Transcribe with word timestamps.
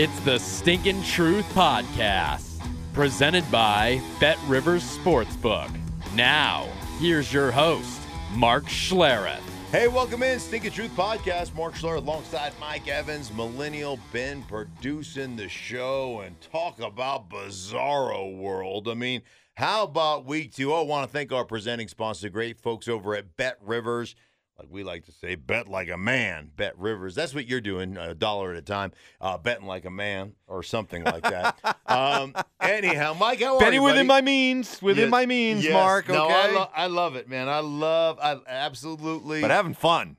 It's 0.00 0.18
the 0.20 0.38
Stinkin' 0.38 1.02
Truth 1.02 1.44
Podcast, 1.52 2.66
presented 2.94 3.44
by 3.50 4.00
Bet 4.18 4.38
Rivers 4.46 4.82
Sportsbook. 4.96 5.70
Now, 6.14 6.66
here's 6.98 7.30
your 7.30 7.50
host, 7.50 8.00
Mark 8.32 8.64
Schlereth. 8.64 9.42
Hey, 9.70 9.88
welcome 9.88 10.22
in, 10.22 10.40
Stinking 10.40 10.70
Truth 10.70 10.96
Podcast. 10.96 11.54
Mark 11.54 11.74
Schlereth 11.74 11.98
alongside 11.98 12.54
Mike 12.58 12.88
Evans, 12.88 13.30
Millennial 13.34 14.00
Ben, 14.10 14.42
producing 14.44 15.36
the 15.36 15.50
show 15.50 16.22
and 16.24 16.40
talk 16.40 16.80
about 16.80 17.28
Bizarro 17.28 18.38
World. 18.38 18.88
I 18.88 18.94
mean, 18.94 19.20
how 19.52 19.82
about 19.82 20.24
week 20.24 20.54
two? 20.54 20.72
I 20.72 20.80
want 20.80 21.06
to 21.06 21.12
thank 21.12 21.30
our 21.30 21.44
presenting 21.44 21.88
sponsor, 21.88 22.30
great 22.30 22.58
folks 22.58 22.88
over 22.88 23.14
at 23.14 23.36
Bet 23.36 23.58
Rivers 23.60 24.14
like 24.60 24.68
we 24.70 24.84
like 24.84 25.06
to 25.06 25.12
say, 25.12 25.36
bet 25.36 25.68
like 25.68 25.88
a 25.88 25.96
man, 25.96 26.50
bet 26.54 26.78
rivers. 26.78 27.14
That's 27.14 27.34
what 27.34 27.46
you're 27.48 27.62
doing, 27.62 27.96
a 27.96 28.14
dollar 28.14 28.52
at 28.52 28.58
a 28.58 28.62
time, 28.62 28.92
uh, 29.20 29.38
betting 29.38 29.66
like 29.66 29.86
a 29.86 29.90
man 29.90 30.34
or 30.46 30.62
something 30.62 31.02
like 31.02 31.22
that. 31.22 31.58
um, 31.86 32.34
anyhow, 32.60 33.16
Mike, 33.18 33.40
how 33.40 33.58
Betting 33.58 33.82
within 33.82 34.06
my 34.06 34.20
means, 34.20 34.82
within 34.82 35.04
Yes, 35.04 35.10
my 35.10 35.24
means, 35.24 35.64
yes. 35.64 35.72
Mark. 35.72 36.10
Okay, 36.10 36.12
No, 36.18 36.28
I, 36.28 36.50
lo- 36.50 36.70
I 36.76 36.86
love 36.88 37.16
it, 37.16 37.26
man. 37.26 37.48
I 37.48 37.60
love, 37.60 38.18
I 38.20 38.38
absolutely. 38.46 39.40
but 39.40 39.50
having 39.50 39.72
fun. 39.74 40.16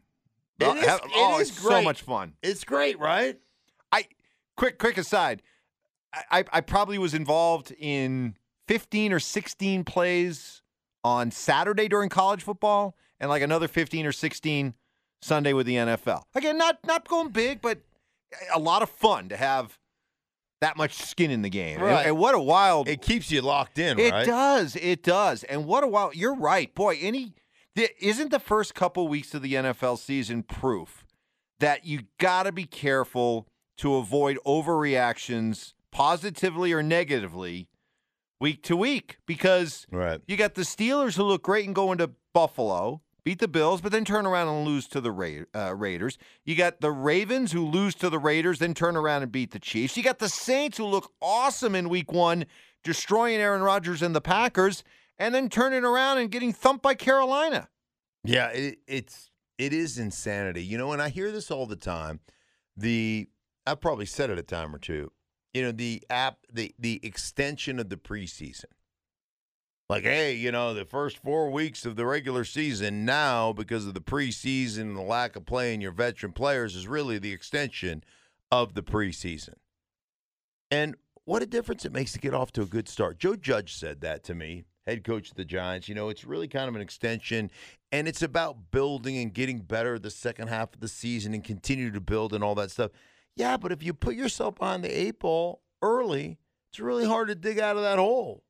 It 0.59 0.65
Uh, 0.65 0.73
have- 0.75 1.01
it 1.05 1.11
oh, 1.13 1.39
is 1.39 1.49
it's 1.49 1.59
so 1.61 1.81
much 1.83 2.01
fun. 2.01 2.33
it's 2.41 2.63
great, 2.63 2.97
right? 2.99 3.39
I 3.91 4.05
quick, 4.57 4.79
quick 4.79 4.97
aside. 4.97 5.43
I, 6.13 6.39
I, 6.39 6.43
I 6.53 6.61
probably 6.61 6.97
was 6.97 7.13
involved 7.13 7.71
in 7.77 8.35
15 8.67 9.13
or 9.13 9.19
16 9.19 9.83
plays 9.83 10.61
on 11.03 11.29
Saturday 11.31 11.87
during 11.87 12.09
college 12.09 12.41
football, 12.43 12.95
and 13.21 13.29
like 13.29 13.41
another 13.41 13.69
15 13.69 14.05
or 14.05 14.11
16 14.11 14.73
Sunday 15.21 15.53
with 15.53 15.65
the 15.67 15.75
NFL. 15.75 16.23
Again, 16.35 16.57
not 16.57 16.79
not 16.85 17.07
going 17.07 17.29
big, 17.29 17.61
but 17.61 17.79
a 18.53 18.59
lot 18.59 18.81
of 18.81 18.89
fun 18.89 19.29
to 19.29 19.37
have 19.37 19.77
that 20.59 20.75
much 20.77 20.93
skin 20.95 21.31
in 21.31 21.41
the 21.41 21.49
game. 21.49 21.77
And- 21.77 21.85
Right. 21.85 22.05
And, 22.07 22.17
what 22.17 22.35
a 22.35 22.39
wild 22.39 22.87
It 22.87 23.01
keeps 23.01 23.31
you 23.31 23.41
locked 23.41 23.79
in, 23.79 23.97
It 23.99 24.11
right? 24.11 24.25
does. 24.27 24.75
It 24.75 25.01
does. 25.03 25.43
And 25.45 25.65
what 25.65 25.83
a 25.83 25.87
wild 25.87 26.15
You're 26.15 26.35
right. 26.35 26.73
Boy, 26.75 26.97
any 27.01 27.33
isn't 27.99 28.29
the 28.31 28.39
first 28.39 28.75
couple 28.75 29.07
weeks 29.07 29.33
of 29.33 29.41
the 29.41 29.53
NFL 29.53 29.97
season 29.97 30.43
proof 30.43 31.05
that 31.59 31.85
you 31.85 32.01
got 32.19 32.43
to 32.43 32.51
be 32.51 32.65
careful 32.65 33.47
to 33.77 33.95
avoid 33.95 34.37
overreactions 34.45 35.73
positively 35.91 36.71
or 36.73 36.83
negatively 36.83 37.67
week 38.39 38.63
to 38.63 38.75
week 38.75 39.17
because 39.25 39.85
Right. 39.91 40.21
you 40.27 40.35
got 40.37 40.55
the 40.55 40.61
Steelers 40.63 41.15
who 41.15 41.23
look 41.23 41.43
great 41.43 41.65
and 41.65 41.75
go 41.75 41.91
into 41.91 42.11
Buffalo, 42.33 43.01
beat 43.23 43.39
the 43.39 43.47
Bills, 43.47 43.81
but 43.81 43.91
then 43.91 44.05
turn 44.05 44.25
around 44.25 44.47
and 44.47 44.65
lose 44.65 44.87
to 44.89 45.01
the 45.01 45.11
Ra- 45.11 45.45
uh, 45.55 45.75
Raiders. 45.75 46.17
You 46.43 46.55
got 46.55 46.81
the 46.81 46.91
Ravens 46.91 47.51
who 47.51 47.65
lose 47.65 47.95
to 47.95 48.09
the 48.09 48.19
Raiders, 48.19 48.59
then 48.59 48.73
turn 48.73 48.95
around 48.95 49.23
and 49.23 49.31
beat 49.31 49.51
the 49.51 49.59
Chiefs. 49.59 49.95
You 49.97 50.03
got 50.03 50.19
the 50.19 50.29
Saints 50.29 50.77
who 50.77 50.85
look 50.85 51.11
awesome 51.21 51.75
in 51.75 51.89
week 51.89 52.11
one, 52.11 52.45
destroying 52.83 53.39
Aaron 53.39 53.61
Rodgers 53.61 54.01
and 54.01 54.15
the 54.15 54.21
Packers, 54.21 54.83
and 55.19 55.35
then 55.35 55.49
turning 55.49 55.83
around 55.83 56.17
and 56.17 56.31
getting 56.31 56.51
thumped 56.53 56.81
by 56.81 56.95
Carolina. 56.95 57.69
Yeah, 58.23 58.49
it, 58.49 58.79
it's 58.87 59.29
it 59.57 59.73
is 59.73 59.97
insanity. 59.97 60.63
You 60.63 60.77
know, 60.77 60.91
and 60.91 61.01
I 61.01 61.09
hear 61.09 61.31
this 61.31 61.51
all 61.51 61.65
the 61.65 61.75
time. 61.75 62.19
The 62.75 63.27
I've 63.65 63.81
probably 63.81 64.05
said 64.05 64.29
it 64.29 64.39
a 64.39 64.43
time 64.43 64.73
or 64.73 64.79
two. 64.79 65.11
You 65.53 65.63
know, 65.63 65.71
the 65.71 66.03
app, 66.09 66.37
the 66.51 66.73
the 66.79 66.99
extension 67.03 67.79
of 67.79 67.89
the 67.89 67.97
preseason. 67.97 68.65
Like, 69.91 70.03
hey, 70.03 70.35
you 70.35 70.53
know, 70.53 70.73
the 70.73 70.85
first 70.85 71.17
four 71.17 71.51
weeks 71.51 71.85
of 71.85 71.97
the 71.97 72.05
regular 72.05 72.45
season 72.45 73.03
now, 73.03 73.51
because 73.51 73.85
of 73.85 73.93
the 73.93 73.99
preseason 73.99 74.83
and 74.83 74.95
the 74.95 75.01
lack 75.01 75.35
of 75.35 75.45
playing 75.45 75.81
your 75.81 75.91
veteran 75.91 76.31
players, 76.31 76.77
is 76.77 76.87
really 76.87 77.19
the 77.19 77.33
extension 77.33 78.01
of 78.49 78.73
the 78.73 78.83
preseason. 78.83 79.55
And 80.71 80.95
what 81.25 81.43
a 81.43 81.45
difference 81.45 81.83
it 81.83 81.91
makes 81.91 82.13
to 82.13 82.19
get 82.19 82.33
off 82.33 82.53
to 82.53 82.61
a 82.61 82.65
good 82.65 82.87
start. 82.87 83.19
Joe 83.19 83.35
Judge 83.35 83.75
said 83.75 83.99
that 83.99 84.23
to 84.23 84.33
me, 84.33 84.63
head 84.87 85.03
coach 85.03 85.29
of 85.29 85.35
the 85.35 85.43
Giants. 85.43 85.89
You 85.89 85.95
know, 85.95 86.07
it's 86.07 86.23
really 86.23 86.47
kind 86.47 86.69
of 86.69 86.75
an 86.77 86.81
extension, 86.81 87.51
and 87.91 88.07
it's 88.07 88.21
about 88.21 88.71
building 88.71 89.17
and 89.17 89.33
getting 89.33 89.59
better 89.59 89.99
the 89.99 90.09
second 90.09 90.47
half 90.47 90.73
of 90.73 90.79
the 90.79 90.87
season 90.87 91.33
and 91.33 91.43
continue 91.43 91.91
to 91.91 91.99
build 91.99 92.33
and 92.33 92.45
all 92.45 92.55
that 92.55 92.71
stuff. 92.71 92.91
Yeah, 93.35 93.57
but 93.57 93.73
if 93.73 93.83
you 93.83 93.93
put 93.93 94.15
yourself 94.15 94.55
on 94.61 94.83
the 94.83 95.01
eight 95.01 95.19
ball 95.19 95.63
early, 95.81 96.37
it's 96.71 96.79
really 96.79 97.05
hard 97.05 97.27
to 97.27 97.35
dig 97.35 97.59
out 97.59 97.75
of 97.75 97.83
that 97.83 97.99
hole. 97.99 98.45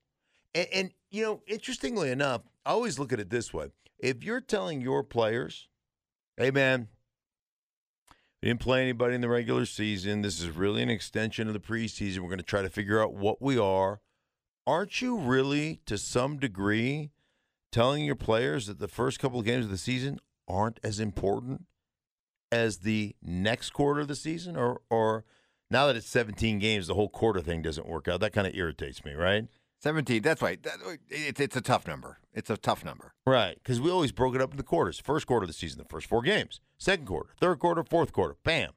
And, 0.54 0.68
and 0.74 0.92
you 1.10 1.24
know, 1.24 1.42
interestingly 1.48 2.12
enough, 2.12 2.42
I 2.66 2.72
always 2.72 3.00
look 3.00 3.14
at 3.14 3.20
it 3.20 3.30
this 3.30 3.54
way: 3.54 3.68
if 4.00 4.24
you're 4.24 4.42
telling 4.42 4.82
your 4.82 5.04
players, 5.04 5.68
"Hey, 6.38 6.52
man, 6.52 6.88
we 8.42 8.50
didn't 8.50 8.62
play 8.62 8.82
anybody 8.82 9.16
in 9.16 9.22
the 9.22 9.30
regular 9.30 9.66
season. 9.66 10.22
This 10.22 10.40
is 10.40 10.50
really 10.50 10.82
an 10.82 10.90
extension 10.90 11.48
of 11.48 11.54
the 11.54 11.60
preseason. 11.60 12.20
We're 12.20 12.30
going 12.30 12.38
to 12.38 12.44
try 12.44 12.62
to 12.62 12.70
figure 12.70 13.02
out 13.02 13.14
what 13.14 13.42
we 13.42 13.58
are." 13.58 14.02
Aren't 14.68 15.02
you 15.02 15.18
really, 15.18 15.82
to 15.88 15.98
some 15.98 16.38
degree, 16.38 17.10
telling 17.72 18.06
your 18.06 18.16
players 18.16 18.68
that 18.68 18.80
the 18.80 18.88
first 18.88 19.20
couple 19.20 19.40
of 19.40 19.46
games 19.46 19.66
of 19.66 19.72
the 19.72 19.78
season 19.78 20.20
aren't 20.48 20.80
as 20.84 21.00
important 21.00 21.66
as 22.52 22.80
the 22.80 23.16
next 23.24 23.72
quarter 23.72 24.02
of 24.02 24.08
the 24.08 24.16
season? 24.16 24.56
Or, 24.56 24.82
or 24.90 25.26
now 25.72 25.88
that 25.88 25.96
it's 25.96 26.10
17 26.10 26.60
games, 26.60 26.88
the 26.88 26.94
whole 26.94 27.10
quarter 27.10 27.42
thing 27.42 27.62
doesn't 27.62 27.88
work 27.88 28.08
out. 28.08 28.20
That 28.20 28.34
kind 28.34 28.46
of 28.46 28.54
irritates 28.54 29.04
me, 29.04 29.14
right? 29.14 29.48
17, 29.82 30.22
that's 30.22 30.42
right. 30.42 30.62
That- 30.64 30.78
uh, 30.86 30.96
It's, 31.10 31.40
it's 31.40 31.56
a 31.56 31.62
tough 31.62 31.88
number. 31.88 32.20
It's 32.34 32.50
a 32.50 32.58
tough 32.58 32.86
number. 32.86 33.14
Right, 33.26 33.56
because 33.56 33.82
we 33.82 33.90
always 33.92 34.12
broke 34.12 34.36
it 34.36 34.42
up 34.42 34.52
into 34.52 34.64
quarters. 34.64 35.00
First 35.00 35.28
quarter 35.28 35.44
of 35.44 35.48
the 35.50 35.54
season, 35.54 35.80
the 35.80 35.86
first 35.86 36.08
four 36.08 36.22
games. 36.22 36.62
Second 36.78 37.06
quarter, 37.06 37.32
third 37.40 37.60
quarter, 37.60 37.84
fourth 37.84 38.14
quarter. 38.14 38.38
Bam. 38.44 38.72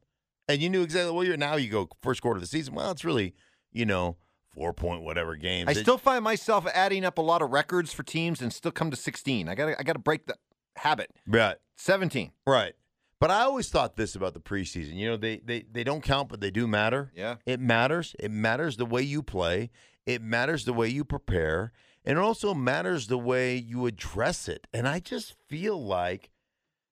And 0.48 0.60
you 0.60 0.68
knew 0.68 0.82
exactly 0.82 1.12
what 1.12 1.26
you're 1.26 1.36
now 1.36 1.56
you 1.56 1.70
go 1.70 1.88
first 2.02 2.20
quarter 2.20 2.36
of 2.36 2.42
the 2.42 2.46
season. 2.46 2.74
Well, 2.74 2.90
it's 2.90 3.04
really, 3.04 3.34
you 3.72 3.86
know, 3.86 4.16
four 4.52 4.72
point 4.74 5.02
whatever 5.02 5.36
games. 5.36 5.68
I 5.68 5.72
It- 5.72 5.78
still 5.78 5.96
find 5.98 6.22
myself 6.22 6.66
adding 6.74 7.04
up 7.04 7.16
a 7.18 7.22
lot 7.22 7.40
of 7.42 7.50
records 7.50 7.92
for 7.94 8.02
teams 8.02 8.42
and 8.42 8.52
still 8.52 8.72
come 8.72 8.90
to 8.90 8.96
16. 8.96 9.48
I 9.48 9.54
got 9.54 9.66
to 9.66 9.80
I 9.80 9.82
got 9.82 9.94
to 9.94 9.98
break 9.98 10.26
the 10.26 10.36
habit. 10.76 11.10
Right. 11.26 11.56
17. 11.76 12.32
Right. 12.46 12.74
But 13.20 13.30
I 13.30 13.40
always 13.42 13.70
thought 13.70 13.96
this 13.96 14.14
about 14.14 14.34
the 14.34 14.40
preseason. 14.40 14.94
You 14.96 15.08
know, 15.10 15.16
they 15.16 15.38
they 15.38 15.62
they 15.70 15.82
don't 15.84 16.02
count, 16.02 16.28
but 16.28 16.40
they 16.40 16.50
do 16.50 16.66
matter. 16.66 17.10
Yeah. 17.14 17.36
It 17.46 17.58
matters. 17.60 18.14
It 18.18 18.30
matters 18.30 18.76
the 18.76 18.84
way 18.86 19.00
you 19.02 19.22
play. 19.22 19.70
It 20.06 20.22
matters 20.22 20.64
the 20.64 20.72
way 20.72 20.88
you 20.88 21.04
prepare. 21.04 21.72
And 22.04 22.18
it 22.18 22.20
also 22.22 22.52
matters 22.52 23.06
the 23.06 23.18
way 23.18 23.56
you 23.56 23.86
address 23.86 24.48
it. 24.48 24.66
And 24.74 24.86
I 24.86 25.00
just 25.00 25.34
feel 25.48 25.82
like 25.82 26.30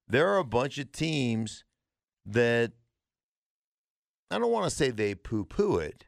there 0.08 0.28
are 0.28 0.38
a 0.38 0.44
bunch 0.44 0.78
of 0.78 0.90
teams 0.92 1.64
that 2.24 2.72
I 4.30 4.38
don't 4.38 4.50
want 4.52 4.64
to 4.64 4.74
say 4.74 4.90
they 4.90 5.14
poo 5.14 5.44
poo 5.44 5.76
it, 5.76 6.06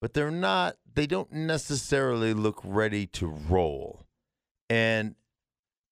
but 0.00 0.14
they're 0.14 0.30
not, 0.30 0.76
they 0.94 1.06
don't 1.06 1.32
necessarily 1.32 2.32
look 2.32 2.60
ready 2.64 3.06
to 3.08 3.26
roll. 3.26 4.06
And 4.68 5.16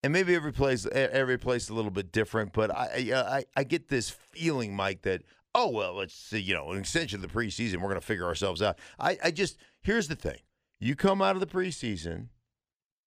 and 0.01 0.13
maybe 0.13 0.33
every 0.33 0.53
place 0.53 0.87
every 0.93 1.37
place 1.37 1.67
a 1.67 1.73
little 1.73 1.91
bit 1.91 2.13
different, 2.13 2.53
but 2.53 2.71
I, 2.73 3.11
I- 3.13 3.45
I 3.57 3.63
get 3.65 3.89
this 3.89 4.09
feeling, 4.09 4.73
Mike, 4.73 5.01
that 5.01 5.23
oh 5.55 5.69
well, 5.69 5.95
let's 5.95 6.13
see, 6.13 6.39
you 6.39 6.53
know, 6.53 6.71
an 6.71 6.79
extension 6.79 7.23
of 7.23 7.29
the 7.29 7.33
preseason, 7.33 7.75
we're 7.77 7.89
going 7.89 7.95
to 7.95 8.05
figure 8.05 8.25
ourselves 8.25 8.61
out. 8.61 8.77
I 8.99 9.17
I 9.23 9.31
just 9.31 9.57
here's 9.81 10.07
the 10.07 10.15
thing: 10.15 10.39
you 10.79 10.95
come 10.95 11.21
out 11.21 11.35
of 11.35 11.39
the 11.39 11.47
preseason, 11.47 12.27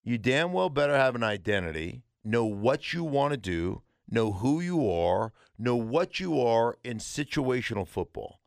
you 0.02 0.18
damn 0.18 0.52
well 0.52 0.70
better 0.70 0.96
have 0.96 1.14
an 1.14 1.22
identity, 1.22 2.02
know 2.24 2.44
what 2.44 2.92
you 2.92 3.04
want 3.04 3.32
to 3.32 3.38
do, 3.38 3.82
know 4.10 4.32
who 4.32 4.60
you 4.60 4.90
are, 4.90 5.32
know 5.58 5.76
what 5.76 6.20
you 6.20 6.40
are 6.40 6.78
in 6.84 6.98
situational 6.98 7.86
football. 7.86 8.40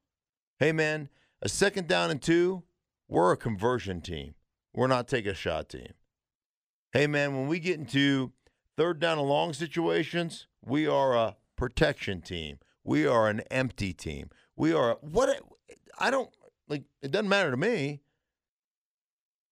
Hey 0.59 0.71
man, 0.71 1.09
a 1.41 1.49
second 1.49 1.87
down 1.87 2.11
and 2.11 2.21
two, 2.21 2.63
we're 3.07 3.31
a 3.31 3.37
conversion 3.37 4.01
team. 4.01 4.35
We're 4.73 4.87
not 4.87 5.07
take 5.07 5.25
a 5.25 5.33
shot 5.33 5.69
team. 5.69 5.93
Hey, 6.91 7.07
man, 7.07 7.35
when 7.35 7.47
we 7.47 7.59
get 7.59 7.79
into 7.79 8.31
third 8.77 8.99
down 8.99 9.19
and 9.19 9.27
long 9.27 9.53
situations, 9.53 10.47
we 10.63 10.87
are 10.87 11.13
a 11.13 11.35
protection 11.55 12.21
team. 12.21 12.59
We 12.85 13.05
are 13.07 13.27
an 13.27 13.41
empty 13.51 13.91
team. 13.91 14.29
We 14.55 14.71
are 14.71 14.97
what? 15.01 15.41
I 15.99 16.11
don't 16.11 16.29
like. 16.69 16.83
It 17.01 17.11
doesn't 17.11 17.27
matter 17.27 17.51
to 17.51 17.57
me. 17.57 18.01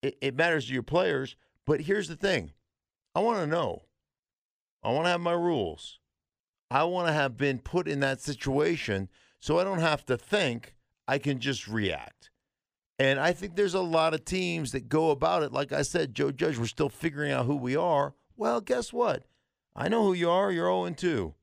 It, 0.02 0.18
it 0.22 0.36
matters 0.36 0.68
to 0.68 0.74
your 0.74 0.84
players. 0.84 1.36
But 1.66 1.82
here's 1.82 2.08
the 2.08 2.16
thing: 2.16 2.52
I 3.16 3.20
want 3.20 3.40
to 3.40 3.48
know. 3.48 3.84
I 4.84 4.92
want 4.92 5.06
to 5.06 5.10
have 5.10 5.22
my 5.22 5.34
rules. 5.34 6.00
I 6.70 6.84
want 6.84 7.08
to 7.08 7.14
have 7.14 7.38
been 7.38 7.60
put 7.60 7.88
in 7.88 8.00
that 8.02 8.22
situation 8.22 9.10
so 9.40 9.60
I 9.60 9.64
don't 9.64 9.80
have 9.80 10.06
to 10.06 10.18
think. 10.18 10.76
I 11.08 11.18
can 11.18 11.40
just 11.40 11.68
react. 11.68 12.30
And 12.98 13.20
I 13.20 13.34
think 13.34 13.56
there's 13.56 13.74
a 13.74 13.82
lot 13.82 14.14
of 14.14 14.24
teams 14.24 14.72
that 14.72 14.88
go 14.88 15.12
about 15.12 15.44
it. 15.44 15.52
Like 15.52 15.74
I 15.74 15.82
said, 15.82 16.14
Joe 16.14 16.32
Judge, 16.32 16.58
we're 16.58 16.68
still 16.68 16.90
figuring 16.90 17.32
out 17.32 17.46
who 17.46 17.58
we 17.58 17.76
are. 17.76 18.14
Well, 18.38 18.62
guess 18.62 18.94
what? 18.94 19.26
I 19.76 19.90
know 19.90 20.04
who 20.04 20.14
you 20.14 20.30
are. 20.30 20.52
You're 20.52 20.68
0 20.68 20.90
2. 20.96 21.34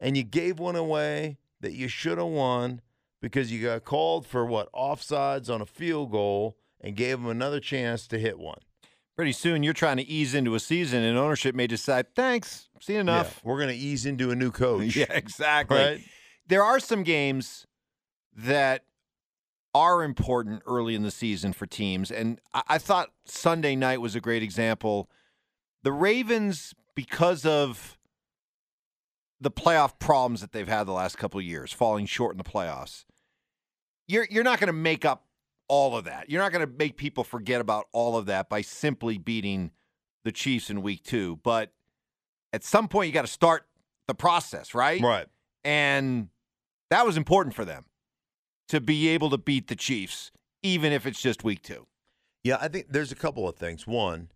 And 0.00 0.16
you 0.16 0.22
gave 0.22 0.58
one 0.58 0.76
away 0.76 1.38
that 1.60 1.72
you 1.72 1.88
should 1.88 2.18
have 2.18 2.26
won 2.26 2.80
because 3.20 3.50
you 3.50 3.62
got 3.62 3.84
called 3.84 4.26
for 4.26 4.44
what? 4.44 4.70
Offsides 4.72 5.48
on 5.48 5.60
a 5.60 5.66
field 5.66 6.10
goal 6.10 6.56
and 6.80 6.94
gave 6.94 7.18
them 7.18 7.28
another 7.28 7.60
chance 7.60 8.06
to 8.08 8.18
hit 8.18 8.38
one. 8.38 8.58
Pretty 9.16 9.32
soon 9.32 9.62
you're 9.62 9.72
trying 9.72 9.96
to 9.96 10.06
ease 10.06 10.34
into 10.34 10.54
a 10.54 10.60
season 10.60 11.02
and 11.02 11.16
ownership 11.16 11.54
may 11.54 11.66
decide, 11.66 12.14
thanks, 12.14 12.68
seen 12.80 12.96
enough. 12.96 13.40
Yeah, 13.42 13.48
we're 13.48 13.58
going 13.58 13.70
to 13.70 13.76
ease 13.76 14.04
into 14.04 14.30
a 14.30 14.36
new 14.36 14.50
coach. 14.52 14.96
Yeah, 14.96 15.06
exactly. 15.08 15.78
Right? 15.78 16.00
There 16.46 16.62
are 16.62 16.80
some 16.80 17.02
games 17.02 17.66
that 18.36 18.84
are 19.74 20.02
important 20.02 20.62
early 20.66 20.94
in 20.94 21.02
the 21.02 21.10
season 21.10 21.52
for 21.52 21.66
teams. 21.66 22.10
And 22.10 22.40
I, 22.52 22.62
I 22.68 22.78
thought 22.78 23.10
Sunday 23.24 23.74
night 23.74 24.00
was 24.00 24.14
a 24.14 24.20
great 24.20 24.42
example. 24.42 25.10
The 25.82 25.92
Ravens, 25.92 26.74
because 26.94 27.44
of 27.44 27.98
the 29.40 29.50
playoff 29.50 29.98
problems 29.98 30.40
that 30.40 30.52
they've 30.52 30.68
had 30.68 30.84
the 30.84 30.92
last 30.92 31.18
couple 31.18 31.38
of 31.38 31.46
years, 31.46 31.72
falling 31.72 32.06
short 32.06 32.32
in 32.32 32.38
the 32.38 32.44
playoffs, 32.44 33.04
you're 34.08 34.26
you're 34.30 34.44
not 34.44 34.60
going 34.60 34.68
to 34.68 34.72
make 34.72 35.04
up 35.04 35.26
all 35.68 35.96
of 35.96 36.04
that. 36.04 36.30
You're 36.30 36.42
not 36.42 36.52
going 36.52 36.66
to 36.66 36.72
make 36.72 36.96
people 36.96 37.24
forget 37.24 37.60
about 37.60 37.86
all 37.92 38.16
of 38.16 38.26
that 38.26 38.48
by 38.48 38.60
simply 38.60 39.18
beating 39.18 39.70
the 40.24 40.32
Chiefs 40.32 40.70
in 40.70 40.82
week 40.82 41.04
2, 41.04 41.40
but 41.42 41.72
at 42.52 42.64
some 42.64 42.88
point 42.88 43.08
you 43.08 43.12
got 43.12 43.22
to 43.22 43.26
start 43.26 43.66
the 44.06 44.14
process, 44.14 44.74
right? 44.74 45.00
Right. 45.00 45.26
And 45.64 46.28
that 46.90 47.06
was 47.06 47.16
important 47.16 47.54
for 47.54 47.64
them 47.64 47.84
to 48.68 48.80
be 48.80 49.08
able 49.08 49.30
to 49.30 49.38
beat 49.38 49.68
the 49.68 49.76
Chiefs, 49.76 50.30
even 50.62 50.92
if 50.92 51.06
it's 51.06 51.20
just 51.20 51.44
week 51.44 51.62
two. 51.62 51.86
Yeah, 52.42 52.58
I 52.60 52.68
think 52.68 52.86
there's 52.90 53.12
a 53.12 53.16
couple 53.16 53.48
of 53.48 53.56
things. 53.56 53.86
One, 53.86 54.28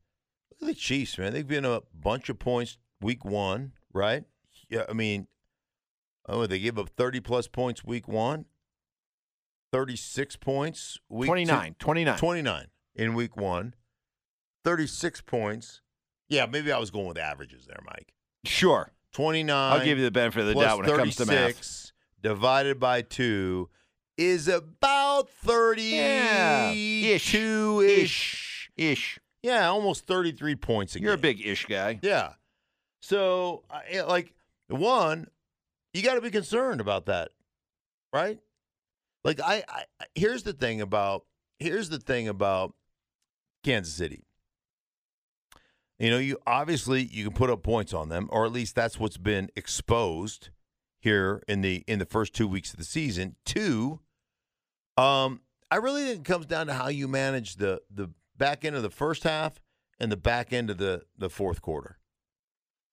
look 0.60 0.70
at 0.70 0.74
the 0.76 0.80
Chiefs, 0.80 1.18
man. 1.18 1.32
They've 1.32 1.46
been 1.46 1.64
a 1.64 1.82
bunch 1.94 2.28
of 2.28 2.38
points 2.38 2.78
week 3.00 3.24
one, 3.24 3.72
right? 3.92 4.24
Yeah, 4.68 4.84
I 4.88 4.92
mean, 4.92 5.26
oh, 6.28 6.46
they 6.46 6.58
give 6.58 6.78
up 6.78 6.90
30 6.90 7.20
plus 7.20 7.48
points 7.48 7.84
week 7.84 8.06
one, 8.08 8.44
36 9.72 10.36
points 10.36 10.98
week 11.08 11.28
29, 11.28 11.70
two, 11.78 11.84
29. 11.84 12.18
29 12.18 12.66
in 12.94 13.14
week 13.14 13.36
one, 13.36 13.74
36 14.64 15.20
points. 15.22 15.80
Yeah, 16.28 16.46
maybe 16.46 16.70
I 16.72 16.78
was 16.78 16.90
going 16.90 17.06
with 17.08 17.18
averages 17.18 17.66
there, 17.66 17.80
Mike. 17.86 18.12
Sure. 18.44 18.92
29. 19.14 19.72
I'll 19.72 19.84
give 19.84 19.98
you 19.98 20.04
the 20.04 20.10
benefit 20.10 20.40
of 20.40 20.46
the 20.48 20.54
doubt 20.54 20.78
when 20.80 20.88
it 20.88 20.96
comes 20.96 21.16
to 21.16 21.26
math. 21.26 21.36
36 21.54 21.92
divided 22.22 22.78
by 22.78 23.00
two 23.02 23.70
is 24.18 24.48
about 24.48 25.30
32 25.30 25.86
Yeah, 25.86 26.70
ish. 26.72 27.34
ish. 27.34 28.70
Ish. 28.76 29.18
Yeah, 29.42 29.68
almost 29.68 30.06
33 30.06 30.56
points 30.56 30.96
a 30.96 31.00
You're 31.00 31.14
a 31.14 31.18
big 31.18 31.44
ish 31.44 31.64
guy. 31.66 32.00
Yeah. 32.02 32.32
So, 33.00 33.62
like, 34.06 34.34
one, 34.68 35.28
you 35.92 36.02
got 36.02 36.14
to 36.14 36.20
be 36.20 36.30
concerned 36.30 36.80
about 36.80 37.06
that, 37.06 37.30
right? 38.12 38.38
Like, 39.24 39.40
I, 39.40 39.64
I, 39.68 39.84
here's 40.14 40.42
the 40.42 40.52
thing 40.52 40.80
about, 40.80 41.24
here's 41.58 41.88
the 41.88 41.98
thing 41.98 42.28
about 42.28 42.74
Kansas 43.64 43.94
City. 43.94 44.24
You 45.98 46.10
know, 46.10 46.18
you 46.18 46.38
obviously 46.46 47.02
you 47.02 47.24
can 47.24 47.32
put 47.32 47.50
up 47.50 47.62
points 47.62 47.92
on 47.92 48.08
them, 48.08 48.28
or 48.30 48.46
at 48.46 48.52
least 48.52 48.76
that's 48.76 49.00
what's 49.00 49.16
been 49.16 49.50
exposed 49.56 50.50
here 51.00 51.42
in 51.48 51.60
the 51.60 51.82
in 51.88 51.98
the 51.98 52.06
first 52.06 52.34
two 52.34 52.46
weeks 52.46 52.72
of 52.72 52.78
the 52.78 52.84
season. 52.84 53.34
Two, 53.44 53.98
um, 54.96 55.40
I 55.70 55.76
really 55.76 56.04
think 56.04 56.20
it 56.20 56.24
comes 56.24 56.46
down 56.46 56.68
to 56.68 56.74
how 56.74 56.88
you 56.88 57.08
manage 57.08 57.56
the 57.56 57.82
the 57.92 58.10
back 58.36 58.64
end 58.64 58.76
of 58.76 58.82
the 58.82 58.90
first 58.90 59.24
half 59.24 59.60
and 59.98 60.12
the 60.12 60.16
back 60.16 60.52
end 60.52 60.70
of 60.70 60.78
the 60.78 61.02
the 61.16 61.28
fourth 61.28 61.62
quarter. 61.62 61.98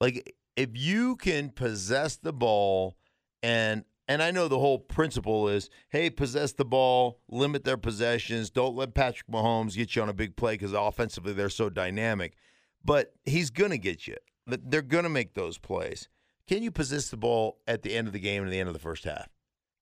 Like 0.01 0.35
if 0.55 0.69
you 0.73 1.15
can 1.17 1.49
possess 1.49 2.15
the 2.15 2.33
ball 2.33 2.97
and 3.43 3.83
and 4.07 4.21
I 4.21 4.29
know 4.29 4.47
the 4.47 4.59
whole 4.59 4.77
principle 4.77 5.47
is, 5.47 5.69
hey, 5.89 6.11
possess 6.11 6.51
the 6.51 6.63
ball, 6.63 7.21
limit 7.27 7.63
their 7.63 7.77
possessions, 7.77 8.51
don't 8.51 8.75
let 8.75 8.93
Patrick 8.93 9.27
Mahomes 9.27 9.75
get 9.75 9.95
you 9.95 10.03
on 10.03 10.09
a 10.09 10.13
big 10.13 10.35
play 10.35 10.53
because 10.53 10.73
offensively 10.73 11.33
they're 11.33 11.49
so 11.49 11.71
dynamic. 11.71 12.35
But 12.83 13.13
he's 13.25 13.49
gonna 13.49 13.79
get 13.79 14.05
you. 14.05 14.15
They're 14.45 14.83
gonna 14.83 15.09
make 15.09 15.33
those 15.33 15.57
plays. 15.57 16.07
Can 16.47 16.61
you 16.61 16.69
possess 16.69 17.09
the 17.09 17.17
ball 17.17 17.57
at 17.67 17.81
the 17.81 17.95
end 17.95 18.05
of 18.05 18.13
the 18.13 18.19
game 18.19 18.43
and 18.43 18.51
the 18.51 18.59
end 18.59 18.69
of 18.69 18.73
the 18.73 18.79
first 18.79 19.05
half? 19.05 19.29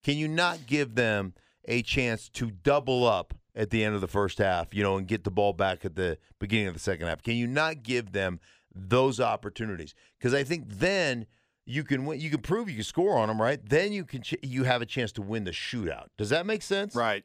Can 0.04 0.18
you 0.18 0.30
not 0.30 0.68
give 0.68 0.96
them 0.96 1.34
a 1.66 1.82
chance 1.82 2.30
to 2.30 2.52
double 2.52 3.06
up 3.06 3.34
at 3.56 3.70
the 3.70 3.84
end 3.84 3.94
of 3.94 4.02
the 4.02 4.08
first 4.08 4.38
half, 4.38 4.74
you 4.74 4.84
know, 4.84 4.98
and 4.98 5.08
get 5.08 5.26
the 5.26 5.32
ball 5.32 5.52
back 5.54 5.84
at 5.84 5.96
the 5.96 6.18
beginning 6.40 6.68
of 6.68 6.74
the 6.74 6.80
second 6.80 7.08
half? 7.08 7.22
Can 7.22 7.36
you 7.36 7.48
not 7.48 7.84
give 7.84 8.14
them 8.14 8.40
those 8.76 9.20
opportunities? 9.20 9.94
Because 10.18 10.34
I 10.34 10.44
think 10.44 10.66
then 10.68 11.26
you 11.66 11.84
can 11.84 12.06
win, 12.06 12.20
you 12.20 12.30
can 12.30 12.42
prove 12.42 12.70
you 12.70 12.76
can 12.76 12.84
score 12.84 13.18
on 13.18 13.28
them, 13.30 13.42
right? 13.42 13.60
Then 13.64 13.92
you 13.94 14.04
can 14.06 14.22
ch- 14.22 14.36
you 14.44 14.64
have 14.64 14.82
a 14.82 14.86
chance 14.86 15.12
to 15.14 15.22
win 15.22 15.44
the 15.46 15.52
shootout. 15.52 16.08
Does 16.18 16.30
that 16.30 16.46
make 16.46 16.62
sense? 16.62 16.96
Right. 16.96 17.24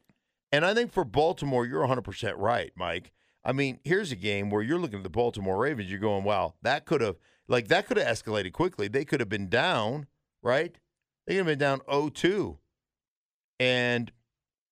And 0.52 0.64
I 0.64 0.74
think 0.74 0.92
for 0.92 1.04
Baltimore, 1.04 1.66
you're 1.66 1.86
100% 1.86 2.34
right, 2.38 2.70
Mike. 2.76 3.12
I 3.44 3.52
mean, 3.52 3.80
here's 3.84 4.12
a 4.12 4.16
game 4.16 4.48
where 4.50 4.62
you're 4.62 4.78
looking 4.78 4.98
at 4.98 5.02
the 5.02 5.10
Baltimore 5.10 5.58
Ravens, 5.58 5.90
you're 5.90 5.98
going, 6.00 6.24
wow, 6.24 6.54
that 6.62 6.86
could 6.86 7.00
have, 7.00 7.16
like, 7.48 7.68
that 7.68 7.86
could 7.86 7.96
have 7.96 8.06
escalated 8.06 8.52
quickly. 8.52 8.88
They 8.88 9.04
could 9.04 9.20
have 9.20 9.28
been 9.28 9.48
down, 9.48 10.06
right? 10.42 10.76
They 11.26 11.34
could 11.34 11.38
have 11.38 11.46
been 11.46 11.58
down 11.58 11.80
0 11.90 12.08
2. 12.10 12.58
And, 13.60 14.12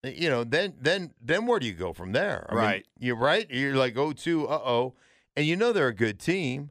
you 0.05 0.29
know, 0.31 0.44
then, 0.44 0.75
then, 0.81 1.12
then 1.20 1.46
where 1.46 1.58
do 1.58 1.67
you 1.67 1.72
go 1.75 1.93
from 1.93 2.12
there? 2.12 2.46
I 2.49 2.55
mean, 2.55 2.64
Right. 2.64 2.87
you're 2.99 3.17
right. 3.17 3.46
You're 3.50 3.75
like 3.76 3.94
0 3.94 4.12
2, 4.12 4.49
uh 4.49 4.61
oh. 4.64 4.94
And 5.37 5.47
you 5.47 5.56
know 5.56 5.73
they're 5.73 5.88
a 5.88 5.94
good 5.94 6.19
team. 6.19 6.71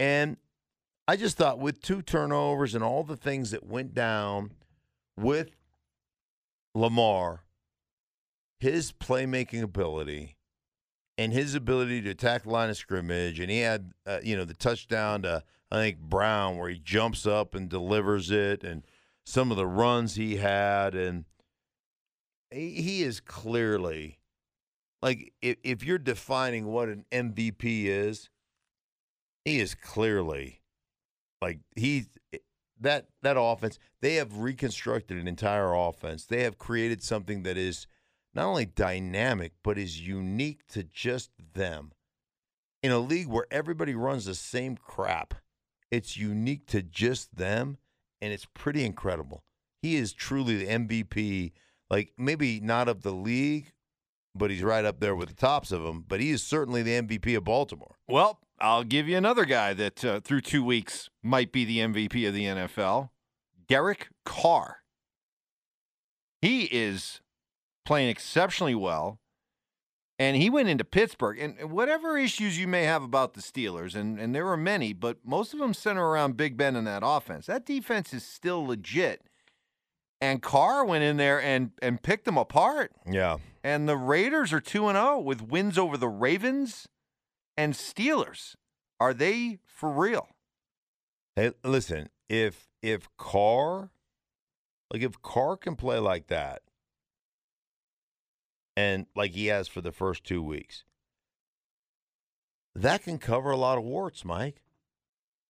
And 0.00 0.36
I 1.06 1.16
just 1.16 1.36
thought 1.36 1.58
with 1.58 1.80
two 1.80 2.02
turnovers 2.02 2.74
and 2.74 2.82
all 2.82 3.04
the 3.04 3.16
things 3.16 3.50
that 3.52 3.64
went 3.64 3.94
down 3.94 4.52
with 5.16 5.50
Lamar, 6.74 7.44
his 8.58 8.92
playmaking 8.92 9.62
ability 9.62 10.36
and 11.16 11.32
his 11.32 11.54
ability 11.54 12.02
to 12.02 12.10
attack 12.10 12.42
the 12.42 12.50
line 12.50 12.70
of 12.70 12.76
scrimmage, 12.76 13.38
and 13.38 13.50
he 13.50 13.60
had 13.60 13.92
uh, 14.06 14.18
you 14.22 14.36
know 14.36 14.44
the 14.44 14.54
touchdown 14.54 15.22
to 15.22 15.42
I 15.70 15.76
think 15.76 15.98
Brown 15.98 16.56
where 16.56 16.70
he 16.70 16.78
jumps 16.78 17.26
up 17.26 17.54
and 17.54 17.68
delivers 17.68 18.30
it, 18.30 18.64
and 18.64 18.82
some 19.24 19.50
of 19.50 19.56
the 19.56 19.66
runs 19.66 20.16
he 20.16 20.36
had, 20.36 20.94
and 20.94 21.24
he, 22.50 22.70
he 22.82 23.02
is 23.02 23.20
clearly 23.20 24.18
like 25.04 25.34
if 25.42 25.58
if 25.62 25.84
you're 25.84 25.98
defining 25.98 26.64
what 26.64 26.88
an 26.88 27.04
MVP 27.12 27.84
is, 27.84 28.30
he 29.44 29.60
is 29.60 29.74
clearly 29.74 30.62
like 31.42 31.60
he 31.76 32.06
eh, 32.32 32.38
that 32.80 33.08
that 33.20 33.36
offense. 33.38 33.78
They 34.00 34.14
have 34.14 34.38
reconstructed 34.38 35.18
an 35.18 35.28
entire 35.28 35.74
offense. 35.74 36.24
They 36.24 36.42
have 36.42 36.56
created 36.56 37.02
something 37.02 37.42
that 37.42 37.58
is 37.58 37.86
not 38.34 38.46
only 38.46 38.64
dynamic 38.64 39.52
but 39.62 39.76
is 39.76 40.00
unique 40.00 40.66
to 40.68 40.82
just 40.82 41.30
them. 41.52 41.92
In 42.82 42.90
a 42.90 42.98
league 42.98 43.28
where 43.28 43.46
everybody 43.50 43.94
runs 43.94 44.24
the 44.24 44.34
same 44.34 44.74
crap, 44.76 45.34
it's 45.90 46.16
unique 46.16 46.66
to 46.68 46.82
just 46.82 47.36
them, 47.36 47.76
and 48.22 48.32
it's 48.32 48.46
pretty 48.54 48.84
incredible. 48.86 49.44
He 49.82 49.96
is 49.96 50.14
truly 50.14 50.56
the 50.56 50.66
MVP. 50.66 51.52
Like 51.90 52.14
maybe 52.16 52.60
not 52.60 52.88
of 52.88 53.02
the 53.02 53.12
league, 53.12 53.73
but 54.34 54.50
he's 54.50 54.62
right 54.62 54.84
up 54.84 55.00
there 55.00 55.14
with 55.14 55.28
the 55.28 55.34
tops 55.34 55.72
of 55.72 55.82
them. 55.82 56.04
But 56.06 56.20
he 56.20 56.30
is 56.30 56.42
certainly 56.42 56.82
the 56.82 57.00
MVP 57.00 57.36
of 57.36 57.44
Baltimore. 57.44 57.96
Well, 58.08 58.40
I'll 58.60 58.84
give 58.84 59.08
you 59.08 59.16
another 59.16 59.44
guy 59.44 59.72
that 59.74 60.04
uh, 60.04 60.20
through 60.20 60.42
two 60.42 60.64
weeks 60.64 61.08
might 61.22 61.52
be 61.52 61.64
the 61.64 61.78
MVP 61.78 62.26
of 62.26 62.34
the 62.34 62.44
NFL 62.44 63.10
Derek 63.68 64.08
Carr. 64.24 64.78
He 66.40 66.64
is 66.64 67.20
playing 67.84 68.08
exceptionally 68.08 68.74
well. 68.74 69.20
And 70.16 70.36
he 70.36 70.48
went 70.48 70.68
into 70.68 70.84
Pittsburgh. 70.84 71.40
And 71.40 71.72
whatever 71.72 72.16
issues 72.16 72.58
you 72.58 72.68
may 72.68 72.84
have 72.84 73.02
about 73.02 73.34
the 73.34 73.40
Steelers, 73.40 73.96
and, 73.96 74.20
and 74.20 74.32
there 74.34 74.44
were 74.44 74.56
many, 74.56 74.92
but 74.92 75.18
most 75.24 75.52
of 75.52 75.58
them 75.58 75.74
center 75.74 76.06
around 76.06 76.36
Big 76.36 76.56
Ben 76.56 76.76
and 76.76 76.86
that 76.86 77.02
offense. 77.04 77.46
That 77.46 77.66
defense 77.66 78.14
is 78.14 78.24
still 78.24 78.64
legit. 78.64 79.22
And 80.20 80.42
Carr 80.42 80.84
went 80.84 81.04
in 81.04 81.16
there 81.16 81.40
and, 81.40 81.72
and 81.82 82.02
picked 82.02 82.24
them 82.24 82.38
apart. 82.38 82.92
Yeah. 83.10 83.38
And 83.62 83.88
the 83.88 83.96
Raiders 83.96 84.52
are 84.52 84.60
2 84.60 84.88
and 84.88 84.96
0 84.96 85.20
with 85.20 85.42
wins 85.42 85.78
over 85.78 85.96
the 85.96 86.08
Ravens 86.08 86.88
and 87.56 87.74
Steelers. 87.74 88.56
Are 89.00 89.14
they 89.14 89.58
for 89.66 89.90
real? 89.90 90.28
Hey, 91.36 91.52
listen, 91.64 92.08
if 92.28 92.68
if 92.80 93.08
Carr, 93.16 93.90
like 94.92 95.02
if 95.02 95.20
Carr 95.20 95.56
can 95.56 95.74
play 95.74 95.98
like 95.98 96.28
that, 96.28 96.62
and 98.76 99.06
like 99.16 99.32
he 99.32 99.46
has 99.46 99.66
for 99.68 99.80
the 99.80 99.92
first 99.92 100.24
two 100.24 100.42
weeks, 100.42 100.84
that 102.74 103.02
can 103.02 103.18
cover 103.18 103.50
a 103.50 103.56
lot 103.56 103.78
of 103.78 103.84
warts, 103.84 104.24
Mike. 104.24 104.62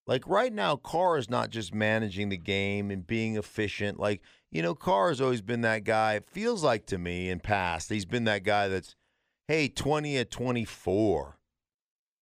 Like 0.06 0.26
right 0.26 0.52
now, 0.52 0.76
Carr 0.76 1.16
is 1.16 1.30
not 1.30 1.50
just 1.50 1.75
managing 1.75 2.28
the 2.28 2.37
game 2.37 2.90
and 2.90 3.06
being 3.06 3.37
efficient. 3.37 3.99
Like, 3.99 4.21
you 4.54 4.62
know, 4.62 4.75
Carr 4.75 5.08
has 5.08 5.20
always 5.20 5.42
been 5.42 5.61
that 5.62 5.82
guy. 5.82 6.14
It 6.14 6.30
feels 6.30 6.62
like 6.62 6.87
to 6.87 6.96
me 6.96 7.28
in 7.28 7.40
past, 7.40 7.90
he's 7.90 8.04
been 8.04 8.23
that 8.25 8.44
guy 8.44 8.68
that's, 8.68 8.94
hey, 9.49 9.66
20 9.66 10.16
at 10.16 10.30
24, 10.30 11.40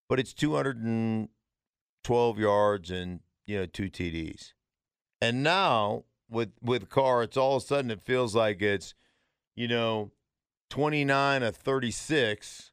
but 0.09 0.19
it's 0.19 0.33
212 0.33 2.39
yards 2.39 2.89
and, 2.89 3.19
you 3.45 3.59
know, 3.59 3.67
two 3.67 3.89
TDs. 3.89 4.53
And 5.21 5.43
now 5.43 6.05
with 6.27 6.53
with 6.61 6.89
Carr, 6.89 7.21
it's 7.21 7.37
all 7.37 7.57
of 7.57 7.63
a 7.63 7.67
sudden 7.67 7.91
it 7.91 8.01
feels 8.01 8.35
like 8.35 8.63
it's, 8.63 8.95
you 9.55 9.67
know, 9.67 10.11
29 10.71 11.43
of 11.43 11.55
36, 11.55 12.71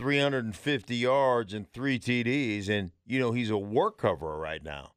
350 0.00 0.96
yards 0.96 1.54
and 1.54 1.72
three 1.72 2.00
TDs. 2.00 2.68
And, 2.68 2.90
you 3.06 3.20
know, 3.20 3.30
he's 3.30 3.50
a 3.50 3.56
work 3.56 3.98
coverer 3.98 4.38
right 4.38 4.64
now. 4.64 4.94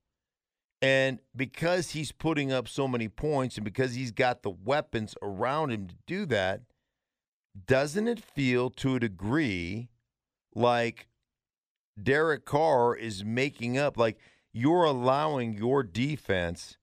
And 0.82 1.20
because 1.36 1.92
he's 1.92 2.12
putting 2.12 2.52
up 2.52 2.68
so 2.68 2.88
many 2.88 3.08
points 3.08 3.56
and 3.56 3.64
because 3.64 3.94
he's 3.94 4.12
got 4.12 4.42
the 4.42 4.50
weapons 4.50 5.16
around 5.22 5.72
him 5.72 5.88
to 5.88 5.96
do 6.08 6.26
that, 6.28 6.62
doesn't 7.68 8.08
it 8.08 8.20
feel 8.20 8.70
to 8.72 8.96
a 8.96 9.00
degree 9.00 9.90
like 10.56 11.08
Derek 12.02 12.46
Carr 12.46 12.96
is 12.96 13.24
making 13.24 13.78
up, 13.78 13.98
like 13.98 14.18
you're 14.54 14.86
allowing 14.86 15.54
your 15.54 15.84
defense 15.84 16.78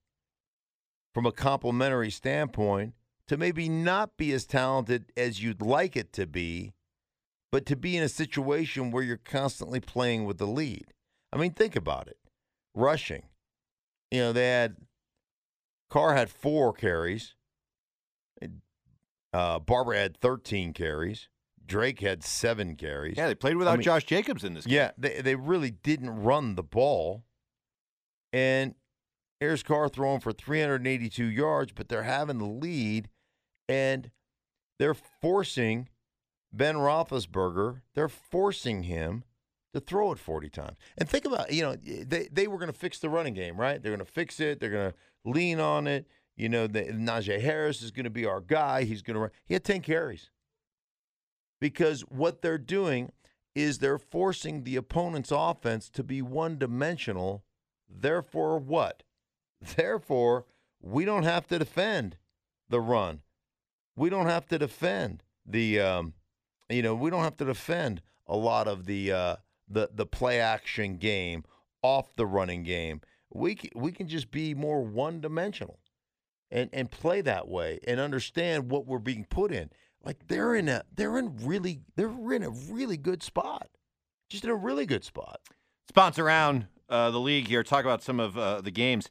from 1.13 1.25
a 1.25 1.31
complementary 1.31 2.11
standpoint 2.11 2.93
to 3.27 3.35
maybe 3.37 3.67
not 3.67 4.15
be 4.15 4.31
as 4.31 4.45
talented 4.45 5.11
as 5.17 5.43
you'd 5.43 5.61
like 5.61 5.95
it 5.95 6.13
to 6.13 6.25
be, 6.25 6.73
but 7.51 7.65
to 7.65 7.75
be 7.75 7.97
in 7.97 8.03
a 8.03 8.09
situation 8.09 8.91
where 8.91 9.03
you're 9.03 9.17
constantly 9.17 9.79
playing 9.79 10.25
with 10.25 10.37
the 10.37 10.47
lead? 10.47 10.93
I 11.33 11.37
mean, 11.37 11.51
think 11.51 11.75
about 11.75 12.07
it. 12.07 12.17
Rushing. 12.73 13.23
You 14.11 14.19
know, 14.21 14.33
they 14.33 14.47
had 14.47 14.77
Carr 15.89 16.15
had 16.15 16.29
four 16.29 16.73
carries. 16.73 17.35
Uh, 19.31 19.59
Barber 19.59 19.93
had 19.93 20.17
13 20.17 20.73
carries. 20.73 21.29
Drake 21.65 21.99
had 21.99 22.23
seven 22.23 22.75
carries. 22.75 23.15
Yeah, 23.15 23.27
they 23.27 23.35
played 23.35 23.57
without 23.57 23.77
mean- 23.77 23.83
Josh 23.83 24.03
Jacobs 24.03 24.43
in 24.43 24.55
this 24.55 24.65
game. 24.65 24.75
Yeah, 24.75 24.91
they, 24.97 25.21
they 25.21 25.35
really 25.35 25.69
didn't 25.69 26.09
run 26.09 26.55
the 26.55 26.63
ball. 26.63 27.23
And 28.33 28.73
here's 29.39 29.61
Carr 29.61 29.87
throwing 29.87 30.19
for 30.19 30.31
382 30.31 31.23
yards, 31.25 31.71
but 31.71 31.89
they're 31.89 32.03
having 32.03 32.39
the 32.39 32.45
lead, 32.45 33.09
and 33.67 34.09
they're 34.79 34.95
forcing 34.95 35.89
Ben 36.51 36.75
Roethlisberger, 36.75 37.81
they're 37.93 38.09
forcing 38.09 38.83
him 38.83 39.23
to 39.73 39.79
throw 39.79 40.11
it 40.11 40.19
40 40.19 40.49
times. 40.49 40.77
And 40.97 41.07
think 41.07 41.25
about, 41.25 41.51
you 41.51 41.61
know, 41.61 41.75
they, 41.75 42.27
they 42.31 42.47
were 42.47 42.57
going 42.57 42.71
to 42.71 42.77
fix 42.77 42.99
the 42.99 43.09
running 43.09 43.33
game, 43.33 43.59
right? 43.59 43.81
They're 43.81 43.95
going 43.95 44.05
to 44.05 44.11
fix 44.11 44.39
it. 44.39 44.59
They're 44.59 44.69
going 44.69 44.91
to 44.91 44.95
lean 45.25 45.59
on 45.59 45.87
it. 45.87 46.07
You 46.35 46.49
know, 46.49 46.67
the, 46.67 46.83
Najee 46.85 47.41
Harris 47.41 47.81
is 47.81 47.91
going 47.91 48.05
to 48.05 48.09
be 48.09 48.25
our 48.25 48.41
guy. 48.41 48.83
He's 48.83 49.01
going 49.01 49.15
to 49.15 49.21
run. 49.21 49.31
He 49.45 49.53
had 49.53 49.63
10 49.63 49.81
carries 49.81 50.29
because 51.59 52.01
what 52.01 52.41
they're 52.41 52.57
doing 52.57 53.11
is 53.55 53.79
they're 53.79 53.97
forcing 53.97 54.63
the 54.63 54.75
opponent's 54.75 55.31
offense 55.31 55.89
to 55.89 56.03
be 56.03 56.21
one 56.21 56.57
dimensional. 56.57 57.43
Therefore, 57.89 58.57
what? 58.57 59.03
Therefore, 59.75 60.45
we 60.81 61.03
don't 61.03 61.23
have 61.23 61.47
to 61.47 61.59
defend 61.59 62.17
the 62.69 62.79
run. 62.79 63.21
We 63.95 64.09
don't 64.09 64.27
have 64.27 64.47
to 64.47 64.57
defend 64.57 65.23
the, 65.45 65.81
um, 65.81 66.13
you 66.69 66.81
know, 66.81 66.95
we 66.95 67.09
don't 67.09 67.23
have 67.23 67.37
to 67.37 67.45
defend 67.45 68.01
a 68.27 68.37
lot 68.37 68.67
of 68.67 68.85
the 68.85 69.11
uh, 69.11 69.35
the 69.69 69.89
the 69.93 70.05
play 70.05 70.39
action 70.39 70.97
game 70.97 71.43
off 71.81 72.15
the 72.15 72.25
running 72.25 72.63
game. 72.63 73.01
We 73.31 73.55
can, 73.55 73.69
we 73.75 73.91
can 73.91 74.07
just 74.07 74.31
be 74.31 74.53
more 74.53 74.81
one 74.81 75.21
dimensional 75.21 75.79
and 76.51 76.69
and 76.73 76.89
play 76.89 77.21
that 77.21 77.47
way 77.47 77.79
and 77.87 77.99
understand 77.99 78.71
what 78.71 78.85
we're 78.85 78.99
being 78.99 79.25
put 79.25 79.51
in. 79.51 79.69
Like 80.03 80.27
they're 80.27 80.55
in 80.55 80.69
a 80.69 80.83
they're 80.93 81.17
in 81.17 81.37
really 81.45 81.81
they're 81.95 82.33
in 82.33 82.43
a 82.43 82.49
really 82.49 82.97
good 82.97 83.23
spot. 83.23 83.69
Just 84.29 84.43
in 84.43 84.49
a 84.49 84.55
really 84.55 84.85
good 84.85 85.03
spot. 85.03 85.39
Sponsor 85.87 86.25
around 86.25 86.67
uh, 86.87 87.09
the 87.11 87.19
league 87.19 87.47
here. 87.47 87.63
Talk 87.63 87.83
about 87.83 88.03
some 88.03 88.19
of 88.19 88.37
uh, 88.37 88.61
the 88.61 88.71
games. 88.71 89.09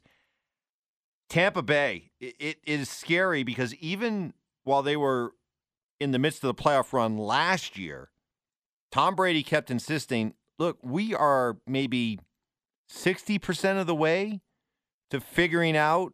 Tampa 1.29 1.61
Bay. 1.61 2.11
It, 2.19 2.35
it 2.39 2.57
is 2.65 2.89
scary 2.89 3.43
because 3.43 3.75
even 3.75 4.33
while 4.63 4.81
they 4.81 4.95
were 4.95 5.33
in 5.99 6.11
the 6.11 6.19
midst 6.19 6.43
of 6.43 6.55
the 6.55 6.61
playoff 6.61 6.93
run 6.93 7.17
last 7.17 7.77
year, 7.77 8.09
Tom 8.91 9.15
Brady 9.15 9.43
kept 9.43 9.69
insisting, 9.69 10.33
"Look, 10.59 10.77
we 10.83 11.15
are 11.15 11.57
maybe 11.65 12.19
sixty 12.87 13.39
percent 13.39 13.79
of 13.79 13.87
the 13.87 13.95
way 13.95 14.41
to 15.09 15.19
figuring 15.19 15.75
out 15.75 16.13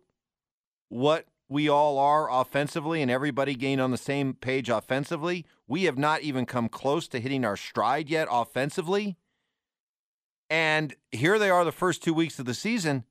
what 0.90 1.26
we 1.48 1.70
all 1.70 1.98
are 1.98 2.32
offensively 2.32 3.02
and 3.02 3.12
everybody 3.12 3.56
getting 3.56 3.80
on 3.80 3.92
the 3.92 3.98
same 3.98 4.34
page 4.34 4.70
offensively. 4.70 5.46
We 5.68 5.84
have 5.84 5.98
not 5.98 6.22
even 6.22 6.46
come 6.46 6.70
close 6.70 7.08
to 7.10 7.20
hitting 7.20 7.46
our 7.46 7.58
stride 7.58 8.10
yet 8.10 8.28
offensively. 8.32 9.18
And 10.50 10.96
here 11.12 11.38
they 11.38 11.50
are 11.50 11.66
the 11.66 11.72
first 11.72 12.04
two 12.04 12.14
weeks 12.14 12.40
of 12.40 12.46
the 12.46 12.54
season. 12.54 13.04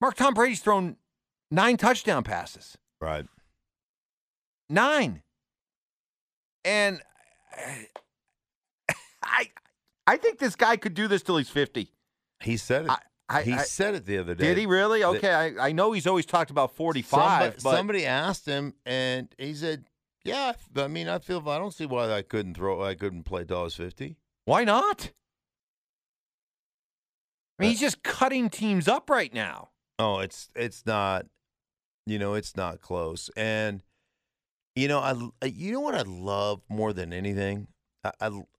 Mark 0.00 0.16
Tom 0.16 0.34
Brady's 0.34 0.60
thrown 0.60 0.96
nine 1.50 1.76
touchdown 1.76 2.24
passes. 2.24 2.78
Right. 3.00 3.26
Nine. 4.68 5.22
And 6.64 7.00
I 9.22 9.50
I 10.10 10.16
think 10.16 10.38
this 10.38 10.56
guy 10.56 10.76
could 10.76 10.94
do 10.94 11.06
this 11.08 11.22
till 11.22 11.36
he's 11.36 11.48
50. 11.48 11.88
He 12.40 12.56
said 12.56 12.86
it. 12.86 12.90
I, 12.90 12.98
I, 13.28 13.42
he 13.42 13.52
I- 13.52 13.62
said 13.62 13.94
it 13.94 14.06
the 14.06 14.18
other 14.18 14.34
day. 14.34 14.44
did 14.44 14.58
he 14.58 14.66
really? 14.66 15.00
that- 15.00 15.06
Okay, 15.08 15.32
I, 15.32 15.68
I 15.68 15.72
know 15.72 15.92
he's 15.92 16.06
always 16.06 16.26
talked 16.26 16.50
about 16.50 16.74
45, 16.74 17.60
Somebody, 17.60 17.60
somebody 17.76 18.06
asked 18.06 18.46
him, 18.46 18.74
and 18.84 19.28
he 19.38 19.54
said, 19.54 19.84
"Yeah, 20.24 20.52
I 20.76 20.88
mean, 20.88 21.08
I 21.08 21.18
feel 21.20 21.46
I 21.48 21.58
don't 21.58 21.72
see 21.72 21.86
why 21.86 22.10
I 22.10 22.22
couldn't 22.22 22.54
throw. 22.54 22.82
I 22.82 22.94
couldn't 22.94 23.22
play 23.24 23.44
was 23.48 23.74
50. 23.76 24.16
why 24.46 24.64
not? 24.64 25.12
I 27.58 27.62
mean, 27.62 27.68
Uh, 27.68 27.70
he's 27.70 27.80
just 27.80 28.02
cutting 28.02 28.48
teams 28.50 28.88
up 28.88 29.08
right 29.10 29.32
now. 29.32 29.68
Oh, 29.98 30.18
it's 30.18 30.48
it's 30.56 30.84
not, 30.86 31.26
you 32.06 32.18
know, 32.18 32.34
it's 32.34 32.56
not 32.56 32.80
close. 32.80 33.30
And 33.36 33.82
you 34.74 34.88
know, 34.88 34.98
I 34.98 35.12
I- 35.42 35.46
you 35.46 35.72
know 35.72 35.80
what 35.80 35.94
I 35.94 36.02
love 36.02 36.62
more 36.68 36.92
than 36.92 37.12
anything. 37.12 37.68
I 38.04 38.12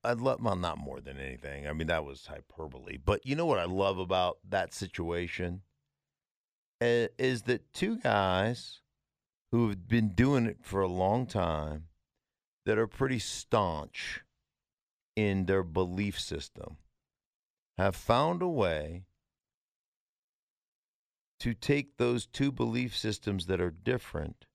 I, 0.03 0.13
love 0.13 0.41
well, 0.41 0.55
not 0.55 0.77
more 0.77 1.01
than 1.01 1.17
anything. 1.17 1.67
I 1.67 1.74
mean, 1.74 1.88
that 1.88 2.05
was 2.05 2.27
hyperbole. 2.27 2.98
But 3.03 3.25
you 3.25 3.36
know 3.36 3.45
what 3.45 3.60
I 3.60 3.65
love 3.65 3.98
about 3.98 4.38
that 4.50 4.74
situation 4.74 5.62
Eh, 6.81 7.10
is 7.19 7.43
that 7.43 7.74
two 7.75 7.98
guys 7.98 8.81
who 9.51 9.69
have 9.69 9.88
been 9.88 10.10
doing 10.10 10.48
it 10.48 10.57
for 10.63 10.81
a 10.81 10.88
long 10.88 11.27
time 11.27 11.86
that 12.65 12.79
are 12.79 12.88
pretty 12.88 13.19
staunch 13.19 14.21
in 15.15 15.45
their 15.45 15.62
belief 15.62 16.19
system 16.19 16.77
have 17.77 17.95
found 17.95 18.41
a 18.41 18.48
way 18.48 19.03
to 21.39 21.53
take 21.53 21.98
those 21.98 22.25
two 22.25 22.51
belief 22.51 22.98
systems 22.98 23.45
that 23.45 23.62
are 23.62 23.71
different 23.71 24.48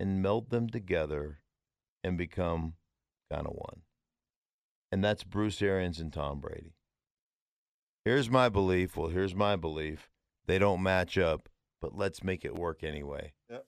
and 0.00 0.22
meld 0.22 0.48
them 0.48 0.70
together 0.70 1.40
and 2.02 2.16
become 2.16 2.74
kind 3.30 3.46
of 3.46 3.52
one. 3.52 3.82
And 4.96 5.04
that's 5.04 5.24
Bruce 5.24 5.60
Arians 5.60 6.00
and 6.00 6.10
Tom 6.10 6.40
Brady. 6.40 6.72
Here's 8.06 8.30
my 8.30 8.48
belief. 8.48 8.96
Well, 8.96 9.10
here's 9.10 9.34
my 9.34 9.54
belief. 9.54 10.08
They 10.46 10.58
don't 10.58 10.82
match 10.82 11.18
up, 11.18 11.50
but 11.82 11.94
let's 11.94 12.24
make 12.24 12.46
it 12.46 12.54
work 12.54 12.82
anyway. 12.82 13.34
Yep. 13.50 13.66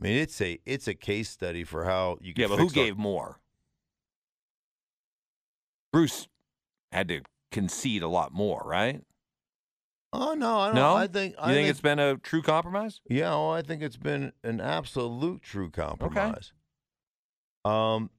I 0.00 0.04
mean, 0.04 0.16
it's 0.16 0.40
a 0.40 0.60
it's 0.64 0.86
a 0.86 0.94
case 0.94 1.28
study 1.28 1.64
for 1.64 1.86
how 1.86 2.18
you 2.20 2.32
can 2.34 2.42
Yeah, 2.42 2.46
but 2.46 2.58
who 2.60 2.66
fix 2.66 2.72
a- 2.74 2.84
gave 2.84 2.98
more? 2.98 3.40
Bruce 5.92 6.28
had 6.92 7.08
to 7.08 7.22
concede 7.50 8.04
a 8.04 8.08
lot 8.08 8.32
more, 8.32 8.62
right? 8.64 9.02
Oh 10.12 10.34
no, 10.34 10.56
I 10.60 10.66
don't. 10.66 10.74
No? 10.76 10.94
I 10.94 11.08
think 11.08 11.32
You 11.32 11.38
I 11.42 11.52
think, 11.52 11.68
it's 11.68 11.80
been 11.80 11.98
a 11.98 12.16
true 12.16 12.42
compromise? 12.42 13.00
Yeah, 13.10 13.30
well, 13.30 13.50
I 13.54 13.62
think 13.62 13.82
it's 13.82 13.96
been 13.96 14.34
an 14.44 14.60
absolute 14.60 15.42
true 15.42 15.68
compromise. 15.68 16.52
Okay. 17.66 17.94
Um, 17.96 18.10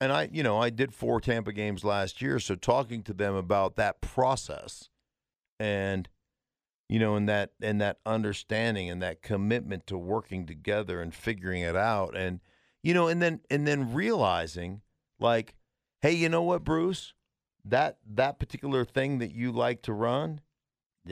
and 0.00 0.12
I, 0.12 0.28
you 0.32 0.42
know, 0.42 0.58
I 0.58 0.70
did 0.70 0.94
four 0.94 1.20
Tampa 1.20 1.52
games 1.52 1.84
last 1.84 2.22
year, 2.22 2.38
so 2.38 2.54
talking 2.54 3.02
to 3.04 3.12
them 3.12 3.34
about 3.34 3.76
that 3.76 4.00
process, 4.00 4.88
and 5.58 6.08
you 6.88 6.98
know, 6.98 7.16
and 7.16 7.28
that 7.28 7.52
and 7.60 7.80
that 7.80 7.98
understanding 8.06 8.88
and 8.88 9.02
that 9.02 9.22
commitment 9.22 9.86
to 9.88 9.98
working 9.98 10.46
together 10.46 11.00
and 11.02 11.14
figuring 11.14 11.62
it 11.62 11.76
out, 11.76 12.16
and 12.16 12.40
you 12.82 12.94
know, 12.94 13.08
and 13.08 13.20
then 13.20 13.40
and 13.50 13.66
then 13.66 13.92
realizing, 13.92 14.82
like, 15.18 15.54
hey, 16.00 16.12
you 16.12 16.28
know 16.28 16.42
what, 16.42 16.64
Bruce, 16.64 17.12
that 17.64 17.98
that 18.06 18.38
particular 18.38 18.84
thing 18.84 19.18
that 19.18 19.32
you 19.32 19.50
like 19.50 19.82
to 19.82 19.92
run, 19.92 20.40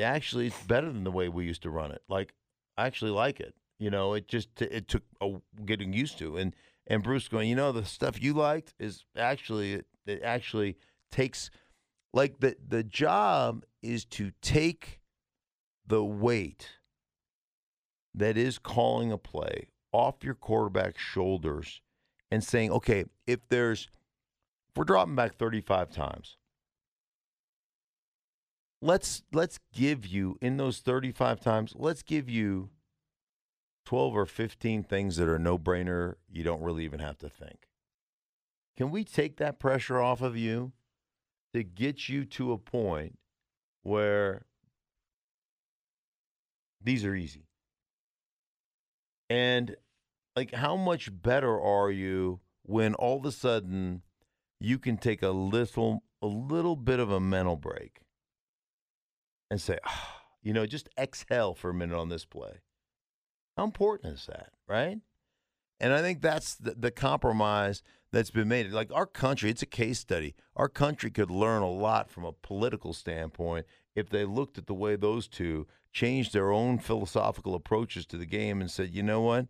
actually, 0.00 0.46
it's 0.46 0.62
better 0.62 0.92
than 0.92 1.04
the 1.04 1.10
way 1.10 1.28
we 1.28 1.44
used 1.44 1.62
to 1.62 1.70
run 1.70 1.90
it. 1.90 2.02
Like, 2.08 2.34
I 2.76 2.86
actually 2.86 3.10
like 3.10 3.40
it. 3.40 3.54
You 3.78 3.90
know, 3.90 4.14
it 4.14 4.28
just 4.28 4.62
it 4.62 4.88
took 4.88 5.02
a 5.20 5.34
getting 5.64 5.92
used 5.92 6.18
to, 6.18 6.36
and 6.36 6.54
and 6.86 7.02
Bruce 7.02 7.28
going, 7.28 7.48
you 7.48 7.56
know, 7.56 7.72
the 7.72 7.84
stuff 7.84 8.22
you 8.22 8.32
liked 8.32 8.74
is 8.78 9.04
actually 9.16 9.82
it, 10.06 10.22
actually 10.22 10.76
takes 11.10 11.50
like 12.12 12.40
the 12.40 12.56
the 12.66 12.82
job 12.82 13.64
is 13.82 14.04
to 14.04 14.32
take 14.40 15.00
the 15.86 16.04
weight 16.04 16.78
that 18.14 18.36
is 18.36 18.58
calling 18.58 19.12
a 19.12 19.18
play 19.18 19.68
off 19.92 20.22
your 20.22 20.34
quarterback's 20.34 21.00
shoulders 21.00 21.80
and 22.30 22.42
saying, 22.42 22.70
okay, 22.70 23.04
if 23.26 23.40
there's 23.48 23.88
if 24.68 24.76
we're 24.76 24.84
dropping 24.84 25.14
back 25.14 25.34
35 25.34 25.90
times, 25.90 26.36
let's 28.80 29.22
let's 29.32 29.58
give 29.72 30.06
you 30.06 30.38
in 30.40 30.56
those 30.56 30.78
35 30.78 31.40
times, 31.40 31.72
let's 31.76 32.02
give 32.02 32.28
you 32.28 32.70
12 33.86 34.16
or 34.16 34.26
15 34.26 34.82
things 34.82 35.16
that 35.16 35.28
are 35.28 35.38
no 35.38 35.58
brainer, 35.58 36.16
you 36.28 36.42
don't 36.44 36.62
really 36.62 36.84
even 36.84 37.00
have 37.00 37.16
to 37.18 37.28
think. 37.28 37.68
Can 38.76 38.90
we 38.90 39.04
take 39.04 39.38
that 39.38 39.58
pressure 39.58 40.00
off 40.00 40.20
of 40.20 40.36
you 40.36 40.72
to 41.54 41.62
get 41.62 42.08
you 42.08 42.24
to 42.26 42.52
a 42.52 42.58
point 42.58 43.18
where 43.82 44.44
These 46.82 47.04
are 47.04 47.14
easy. 47.16 47.48
And 49.28 49.76
like 50.36 50.54
how 50.54 50.76
much 50.76 51.10
better 51.10 51.60
are 51.60 51.90
you 51.90 52.40
when 52.62 52.94
all 52.94 53.18
of 53.18 53.24
a 53.24 53.32
sudden 53.32 54.02
you 54.60 54.78
can 54.78 54.96
take 54.96 55.22
a 55.22 55.30
little 55.30 56.04
a 56.22 56.26
little 56.26 56.76
bit 56.76 57.00
of 57.00 57.10
a 57.10 57.18
mental 57.18 57.56
break 57.56 58.02
and 59.50 59.60
say, 59.60 59.78
oh, 59.84 60.20
you 60.42 60.52
know, 60.52 60.66
just 60.66 60.88
exhale 60.98 61.54
for 61.54 61.70
a 61.70 61.74
minute 61.74 61.98
on 61.98 62.08
this 62.08 62.24
play. 62.24 62.60
How 63.56 63.64
important 63.64 64.14
is 64.14 64.26
that, 64.26 64.52
right? 64.68 64.98
And 65.80 65.92
I 65.92 66.00
think 66.00 66.20
that's 66.22 66.54
the, 66.56 66.74
the 66.74 66.90
compromise 66.90 67.82
that's 68.12 68.30
been 68.30 68.48
made. 68.48 68.70
Like 68.70 68.92
our 68.92 69.06
country, 69.06 69.50
it's 69.50 69.62
a 69.62 69.66
case 69.66 69.98
study. 69.98 70.34
Our 70.54 70.68
country 70.68 71.10
could 71.10 71.30
learn 71.30 71.62
a 71.62 71.70
lot 71.70 72.10
from 72.10 72.24
a 72.24 72.32
political 72.32 72.92
standpoint 72.92 73.66
if 73.94 74.08
they 74.08 74.24
looked 74.24 74.58
at 74.58 74.66
the 74.66 74.74
way 74.74 74.96
those 74.96 75.28
two 75.28 75.66
changed 75.92 76.32
their 76.32 76.50
own 76.50 76.78
philosophical 76.78 77.54
approaches 77.54 78.06
to 78.06 78.16
the 78.18 78.26
game 78.26 78.60
and 78.60 78.70
said, 78.70 78.90
you 78.90 79.02
know 79.02 79.20
what, 79.22 79.46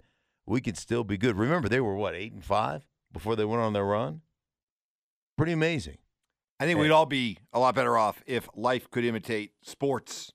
we 0.47 0.61
could 0.61 0.77
still 0.77 1.03
be 1.05 1.19
good. 1.19 1.37
Remember, 1.37 1.69
they 1.69 1.81
were 1.81 1.97
what 1.97 2.15
eight 2.15 2.33
and 2.33 2.45
five 2.45 2.87
before 3.13 3.35
they 3.37 3.45
went 3.45 3.63
on 3.63 3.73
their 3.73 3.85
run. 3.85 4.23
Pretty 5.37 5.53
amazing. 5.53 5.99
I 6.59 6.65
think 6.65 6.79
we'd 6.81 6.91
all 6.91 7.07
be 7.07 7.39
a 7.53 7.59
lot 7.59 7.75
better 7.75 7.99
off 7.99 8.23
if 8.27 8.49
life 8.55 8.89
could 8.91 9.05
imitate 9.05 9.53
sports 9.63 10.33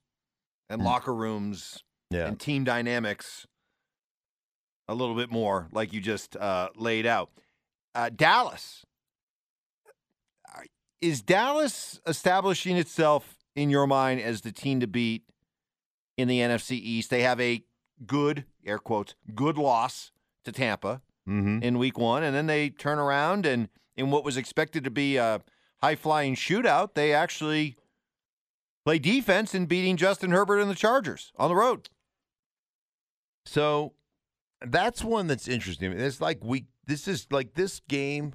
and 0.69 0.81
Mm. 0.81 0.85
locker 0.85 1.13
rooms 1.15 1.83
Yeah. 2.11 2.27
and 2.27 2.39
team 2.39 2.63
dynamics 2.63 3.47
a 4.91 4.95
little 4.95 5.15
bit 5.15 5.31
more, 5.31 5.67
like 5.71 5.93
you 5.93 6.01
just 6.01 6.35
uh, 6.35 6.69
laid 6.75 7.05
out. 7.05 7.31
Uh, 7.95 8.09
Dallas. 8.09 8.85
Is 11.01 11.23
Dallas 11.23 11.99
establishing 12.05 12.77
itself 12.77 13.37
in 13.55 13.71
your 13.71 13.87
mind 13.87 14.21
as 14.21 14.41
the 14.41 14.51
team 14.51 14.79
to 14.81 14.87
beat 14.87 15.23
in 16.15 16.27
the 16.27 16.39
NFC 16.39 16.73
East? 16.73 17.09
They 17.09 17.23
have 17.23 17.41
a 17.41 17.63
good, 18.05 18.45
air 18.63 18.77
quotes, 18.77 19.15
good 19.33 19.57
loss 19.57 20.11
to 20.45 20.51
Tampa 20.51 21.01
Mm-hmm. 21.29 21.61
in 21.61 21.77
week 21.77 21.99
one, 21.99 22.23
and 22.23 22.35
then 22.35 22.47
they 22.47 22.71
turn 22.71 22.97
around 22.97 23.45
and 23.45 23.69
in 23.95 24.09
what 24.09 24.23
was 24.25 24.37
expected 24.37 24.83
to 24.83 24.89
be 24.89 25.17
a 25.17 25.39
high 25.79 25.95
flying 25.95 26.33
shootout, 26.35 26.95
they 26.95 27.13
actually 27.13 27.77
play 28.83 28.97
defense 28.97 29.53
in 29.53 29.67
beating 29.67 29.97
Justin 29.97 30.31
Herbert 30.31 30.59
and 30.59 30.69
the 30.69 30.75
Chargers 30.75 31.31
on 31.37 31.47
the 31.47 31.55
road. 31.55 31.89
So 33.45 33.93
that's 34.65 35.03
one 35.03 35.27
that's 35.27 35.47
interesting. 35.47 35.91
It's 35.91 36.21
like 36.21 36.39
we 36.43 36.65
this 36.85 37.07
is 37.07 37.27
like 37.31 37.53
this 37.53 37.81
game 37.87 38.33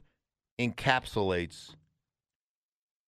encapsulates 0.60 1.74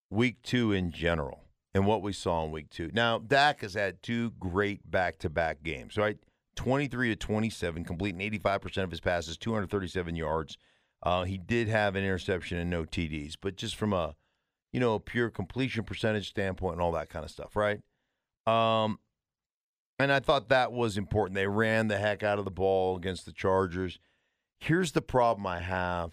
week 0.09 0.41
two 0.43 0.71
in 0.71 0.91
general 0.91 1.43
and 1.73 1.85
what 1.85 2.01
we 2.01 2.13
saw 2.13 2.45
in 2.45 2.51
week 2.51 2.69
two. 2.69 2.89
Now, 2.93 3.19
Dak 3.19 3.61
has 3.61 3.73
had 3.73 4.01
two 4.01 4.31
great 4.31 4.89
back 4.89 5.19
to 5.19 5.29
back 5.29 5.63
games, 5.63 5.97
right? 5.97 6.17
23 6.55 7.09
to 7.09 7.15
27, 7.15 7.83
completing 7.83 8.19
85% 8.31 8.83
of 8.83 8.91
his 8.91 8.99
passes, 8.99 9.37
237 9.37 10.15
yards. 10.15 10.57
Uh, 11.03 11.23
he 11.23 11.37
did 11.37 11.67
have 11.67 11.95
an 11.95 12.03
interception 12.03 12.57
and 12.57 12.69
no 12.69 12.83
TDs, 12.83 13.35
but 13.39 13.55
just 13.55 13.75
from 13.75 13.93
a 13.93 14.15
you 14.73 14.79
know, 14.79 14.95
a 14.95 14.99
pure 14.99 15.29
completion 15.29 15.83
percentage 15.83 16.29
standpoint 16.29 16.73
and 16.73 16.81
all 16.81 16.91
that 16.91 17.09
kind 17.09 17.23
of 17.23 17.31
stuff, 17.31 17.55
right? 17.55 17.81
Um, 18.45 18.99
and 19.99 20.11
I 20.11 20.19
thought 20.19 20.49
that 20.49 20.71
was 20.71 20.97
important. 20.97 21.35
They 21.35 21.47
ran 21.47 21.87
the 21.87 21.97
heck 21.97 22.23
out 22.23 22.39
of 22.39 22.45
the 22.45 22.51
ball 22.51 22.95
against 22.95 23.25
the 23.25 23.31
Chargers. 23.31 23.99
Here's 24.59 24.91
the 24.91 25.01
problem 25.01 25.45
I 25.47 25.59
have 25.59 26.11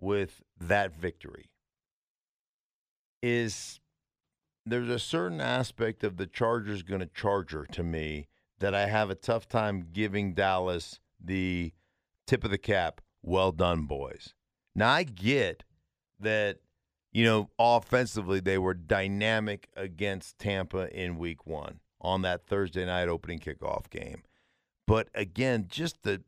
with 0.00 0.42
that 0.58 0.94
victory 0.94 1.50
is 3.22 3.80
there's 4.64 4.88
a 4.88 4.98
certain 4.98 5.40
aspect 5.40 6.04
of 6.04 6.16
the 6.16 6.26
Chargers 6.26 6.82
going 6.82 7.00
to 7.00 7.06
charger 7.06 7.66
to 7.72 7.82
me 7.82 8.28
that 8.58 8.74
I 8.74 8.86
have 8.86 9.10
a 9.10 9.14
tough 9.14 9.48
time 9.48 9.88
giving 9.92 10.34
Dallas 10.34 11.00
the 11.22 11.72
tip 12.26 12.44
of 12.44 12.50
the 12.50 12.58
cap. 12.58 13.00
Well 13.22 13.52
done, 13.52 13.84
boys. 13.84 14.34
Now 14.74 14.90
I 14.90 15.02
get 15.02 15.64
that 16.18 16.58
you 17.12 17.24
know, 17.24 17.50
offensively, 17.58 18.38
they 18.38 18.56
were 18.56 18.74
dynamic 18.74 19.68
against 19.76 20.38
Tampa 20.38 20.88
in 20.96 21.18
week 21.18 21.44
one 21.44 21.80
on 22.00 22.22
that 22.22 22.46
Thursday 22.46 22.84
night 22.84 23.08
opening 23.08 23.38
kickoff 23.38 23.88
game. 23.90 24.22
But 24.86 25.08
again, 25.14 25.66
just 25.68 26.02
the 26.02 26.22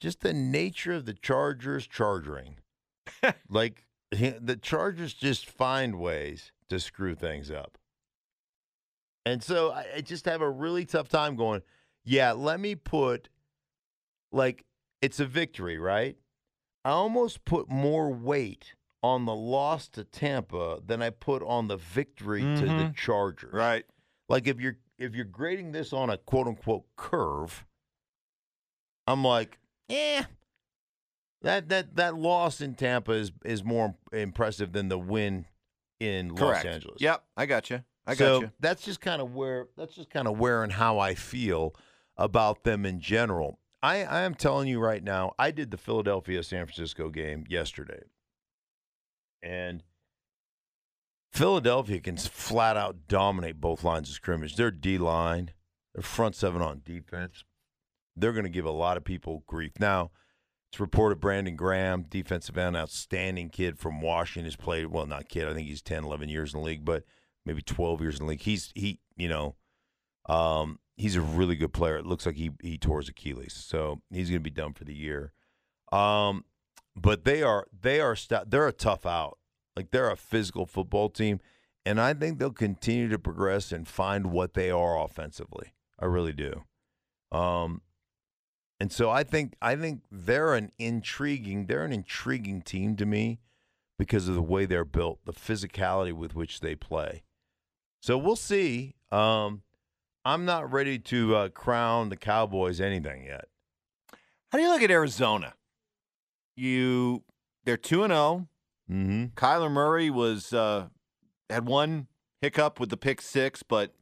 just 0.00 0.20
the 0.20 0.32
nature 0.32 0.92
of 0.92 1.04
the 1.06 1.14
Chargers 1.14 1.86
charging. 1.86 2.56
like 3.48 3.86
the 4.10 4.58
Chargers 4.60 5.14
just 5.14 5.46
find 5.48 5.98
ways 5.98 6.52
to 6.68 6.78
screw 6.80 7.14
things 7.14 7.50
up. 7.50 7.78
And 9.24 9.42
so 9.42 9.70
I, 9.70 9.86
I 9.96 10.00
just 10.00 10.24
have 10.26 10.40
a 10.42 10.50
really 10.50 10.84
tough 10.84 11.08
time 11.08 11.36
going, 11.36 11.62
yeah, 12.04 12.32
let 12.32 12.58
me 12.60 12.74
put 12.74 13.28
like 14.32 14.64
it's 15.00 15.20
a 15.20 15.26
victory, 15.26 15.78
right? 15.78 16.16
I 16.84 16.90
almost 16.90 17.44
put 17.44 17.68
more 17.68 18.12
weight 18.12 18.74
on 19.02 19.24
the 19.24 19.34
loss 19.34 19.88
to 19.90 20.04
Tampa 20.04 20.80
than 20.84 21.02
I 21.02 21.10
put 21.10 21.42
on 21.42 21.68
the 21.68 21.76
victory 21.76 22.42
to 22.42 22.66
the 22.66 22.84
Mhm. 22.86 22.94
Chargers. 22.96 23.52
Right. 23.52 23.84
Like 24.28 24.46
if 24.46 24.60
you're 24.60 24.78
if 25.02 25.14
you're 25.14 25.24
grading 25.24 25.72
this 25.72 25.92
on 25.92 26.10
a 26.10 26.16
quote 26.16 26.46
unquote 26.46 26.84
curve, 26.96 27.64
I'm 29.06 29.24
like, 29.24 29.58
eh. 29.88 30.22
That 31.42 31.68
that 31.70 31.96
that 31.96 32.16
loss 32.16 32.60
in 32.60 32.74
Tampa 32.74 33.12
is 33.12 33.32
is 33.44 33.64
more 33.64 33.96
impressive 34.12 34.72
than 34.72 34.88
the 34.88 34.98
win 34.98 35.46
in 35.98 36.36
Correct. 36.36 36.64
Los 36.64 36.74
Angeles. 36.74 36.96
Yep. 37.00 37.24
I 37.36 37.46
got 37.46 37.68
you. 37.68 37.82
I 38.06 38.14
so 38.14 38.40
got 38.40 38.42
you. 38.42 38.52
that's 38.60 38.84
just 38.84 39.00
kind 39.00 39.20
of 39.20 39.34
where 39.34 39.66
that's 39.76 39.94
just 39.94 40.08
kind 40.08 40.28
of 40.28 40.38
where 40.38 40.62
and 40.62 40.72
how 40.72 41.00
I 41.00 41.14
feel 41.14 41.74
about 42.16 42.62
them 42.62 42.86
in 42.86 43.00
general. 43.00 43.58
I, 43.82 44.04
I 44.04 44.20
am 44.20 44.36
telling 44.36 44.68
you 44.68 44.78
right 44.78 45.02
now, 45.02 45.32
I 45.38 45.50
did 45.50 45.72
the 45.72 45.76
Philadelphia 45.76 46.44
San 46.44 46.66
Francisco 46.66 47.08
game 47.10 47.44
yesterday. 47.48 48.04
And 49.42 49.82
Philadelphia 51.32 51.98
can 52.00 52.16
flat 52.16 52.76
out 52.76 53.08
dominate 53.08 53.60
both 53.60 53.84
lines 53.84 54.10
of 54.10 54.14
scrimmage. 54.14 54.56
Their 54.56 54.70
D 54.70 54.98
line, 54.98 55.52
their 55.94 56.02
front 56.02 56.36
seven 56.36 56.60
on 56.60 56.82
defense, 56.84 57.44
they're 58.14 58.32
going 58.32 58.44
to 58.44 58.50
give 58.50 58.66
a 58.66 58.70
lot 58.70 58.98
of 58.98 59.04
people 59.04 59.42
grief. 59.46 59.72
Now, 59.78 60.10
it's 60.70 60.80
reported 60.80 61.20
Brandon 61.20 61.56
Graham, 61.56 62.04
defensive 62.08 62.58
end, 62.58 62.76
outstanding 62.76 63.48
kid 63.48 63.78
from 63.78 64.02
Washington, 64.02 64.44
has 64.44 64.56
played, 64.56 64.86
well, 64.86 65.06
not 65.06 65.28
kid, 65.28 65.48
I 65.48 65.54
think 65.54 65.68
he's 65.68 65.82
10, 65.82 66.04
11 66.04 66.28
years 66.28 66.52
in 66.52 66.60
the 66.60 66.66
league, 66.66 66.84
but 66.84 67.04
maybe 67.46 67.62
12 67.62 68.00
years 68.02 68.18
in 68.18 68.26
the 68.26 68.30
league. 68.30 68.42
He's, 68.42 68.70
he, 68.74 69.00
you 69.16 69.28
know, 69.28 69.56
um, 70.28 70.78
he's 70.96 71.16
a 71.16 71.20
really 71.22 71.56
good 71.56 71.72
player. 71.72 71.96
It 71.96 72.06
looks 72.06 72.26
like 72.26 72.36
he, 72.36 72.50
he 72.62 72.76
tore 72.76 73.00
his 73.00 73.08
Achilles, 73.08 73.54
so 73.54 74.02
he's 74.10 74.28
going 74.28 74.40
to 74.40 74.50
be 74.50 74.50
done 74.50 74.74
for 74.74 74.84
the 74.84 74.94
year. 74.94 75.32
Um, 75.90 76.44
but 76.94 77.24
they 77.24 77.42
are, 77.42 77.66
they 77.78 78.00
are, 78.00 78.16
st- 78.16 78.50
they're 78.50 78.68
a 78.68 78.72
tough 78.72 79.06
out. 79.06 79.38
Like 79.76 79.90
they're 79.90 80.10
a 80.10 80.16
physical 80.16 80.66
football 80.66 81.08
team, 81.08 81.40
and 81.84 82.00
I 82.00 82.14
think 82.14 82.38
they'll 82.38 82.50
continue 82.50 83.08
to 83.08 83.18
progress 83.18 83.72
and 83.72 83.88
find 83.88 84.26
what 84.26 84.54
they 84.54 84.70
are 84.70 85.02
offensively. 85.02 85.74
I 85.98 86.06
really 86.06 86.32
do. 86.32 86.64
Um, 87.30 87.80
and 88.80 88.92
so 88.92 89.10
I 89.10 89.22
think 89.22 89.54
I 89.62 89.76
think 89.76 90.02
they're 90.10 90.54
an 90.54 90.72
intriguing 90.78 91.66
they're 91.66 91.84
an 91.84 91.92
intriguing 91.92 92.62
team 92.62 92.96
to 92.96 93.06
me 93.06 93.38
because 93.98 94.26
of 94.26 94.34
the 94.34 94.42
way 94.42 94.66
they're 94.66 94.84
built, 94.84 95.20
the 95.24 95.32
physicality 95.32 96.12
with 96.12 96.34
which 96.34 96.60
they 96.60 96.74
play. 96.74 97.22
So 98.00 98.18
we'll 98.18 98.34
see. 98.34 98.96
Um, 99.12 99.62
I'm 100.24 100.44
not 100.44 100.72
ready 100.72 100.98
to 100.98 101.36
uh, 101.36 101.48
crown 101.50 102.08
the 102.08 102.16
Cowboys 102.16 102.80
anything 102.80 103.24
yet. 103.24 103.46
How 104.50 104.58
do 104.58 104.64
you 104.64 104.70
look 104.70 104.82
at 104.82 104.90
Arizona? 104.90 105.54
You 106.56 107.22
they're 107.64 107.76
two 107.76 108.02
and 108.02 108.12
zero. 108.12 108.48
Mm-hmm. 108.90 109.26
Kyler 109.34 109.70
Murray 109.70 110.10
was 110.10 110.52
uh, 110.52 110.88
had 111.48 111.66
one 111.66 112.08
hiccup 112.40 112.80
with 112.80 112.90
the 112.90 112.96
pick 112.96 113.20
six, 113.20 113.62
but 113.62 113.94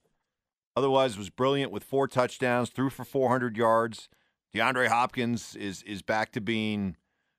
otherwise 0.76 1.18
was 1.18 1.30
brilliant 1.30 1.70
with 1.70 1.84
four 1.84 2.08
touchdowns, 2.08 2.70
threw 2.70 2.90
for 2.90 3.04
400 3.04 3.56
yards. 3.56 4.08
DeAndre 4.54 4.88
Hopkins 4.88 5.54
is 5.54 5.82
is 5.84 6.02
back 6.02 6.32
to 6.32 6.40
being 6.40 6.96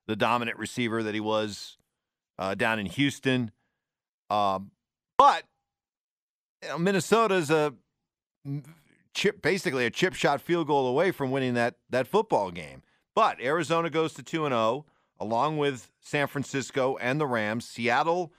the 0.08 0.15
dominant 0.15 0.58
receiver 0.58 1.04
that 1.04 1.13
he 1.13 1.19
was 1.19 1.77
uh, 2.39 2.56
down 2.56 2.80
in 2.80 2.86
Houston. 2.86 3.51
Um, 4.30 4.71
but 5.17 5.43
you 6.63 6.69
know, 6.69 6.77
Minnesota's 6.77 7.49
a 7.49 7.73
chip, 9.13 9.41
basically 9.41 9.86
a 9.86 9.89
chip 9.89 10.13
shot 10.13 10.41
field 10.41 10.67
goal 10.67 10.88
away 10.88 11.12
from 11.12 11.32
winning 11.32 11.54
that 11.56 11.75
that 11.89 12.08
football 12.08 12.51
game. 12.51 12.84
But 13.13 13.41
Arizona 13.41 13.89
goes 13.89 14.13
to 14.13 14.23
two 14.23 14.45
and 14.45 14.54
zero 14.54 14.86
along 15.21 15.57
with 15.57 15.91
San 16.01 16.27
Francisco 16.27 16.97
and 16.99 17.21
the 17.21 17.27
Rams. 17.27 17.65
Seattle, 17.67 18.34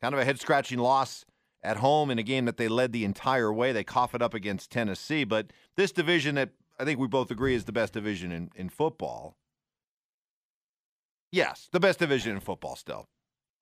kind 0.00 0.14
of 0.14 0.20
a 0.20 0.24
head 0.24 0.40
scratching 0.40 0.78
loss 0.78 1.24
at 1.62 1.76
home 1.76 2.10
in 2.10 2.18
a 2.18 2.22
game 2.22 2.46
that 2.46 2.56
they 2.56 2.68
led 2.68 2.92
the 2.92 3.04
entire 3.04 3.52
way. 3.52 3.70
They 3.72 3.84
cough 3.84 4.14
it 4.14 4.22
up 4.22 4.34
against 4.34 4.70
Tennessee. 4.70 5.24
But 5.24 5.52
this 5.76 5.92
division 5.92 6.34
that 6.36 6.50
I 6.80 6.84
think 6.84 6.98
we 6.98 7.06
both 7.06 7.30
agree 7.30 7.54
is 7.54 7.64
the 7.64 7.72
best 7.72 7.92
division 7.92 8.32
in, 8.32 8.50
in 8.56 8.68
football. 8.68 9.36
Yes, 11.30 11.68
the 11.72 11.80
best 11.80 11.98
division 11.98 12.32
in 12.32 12.40
football 12.40 12.76
still. 12.76 13.08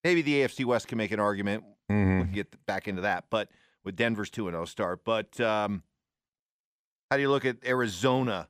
Maybe 0.03 0.23
the 0.23 0.41
AFC 0.43 0.65
West 0.65 0.89
can 0.89 0.97
make 0.99 1.13
an 1.13 1.21
argument. 1.21 1.65
We 1.89 1.95
Mm-hmm. 1.97 2.23
can 2.23 2.33
get 2.33 2.67
back 2.67 2.87
into 2.87 3.03
that. 3.03 3.25
But 3.31 3.49
with 3.85 3.97
Denver's 3.97 4.31
2 4.31 4.45
0 4.51 4.65
start. 4.65 5.05
But 5.05 5.41
um, 5.41 5.83
How 7.11 7.17
do 7.17 7.23
you 7.23 7.31
look 7.31 7.45
at 7.45 7.57
Arizona? 7.67 8.49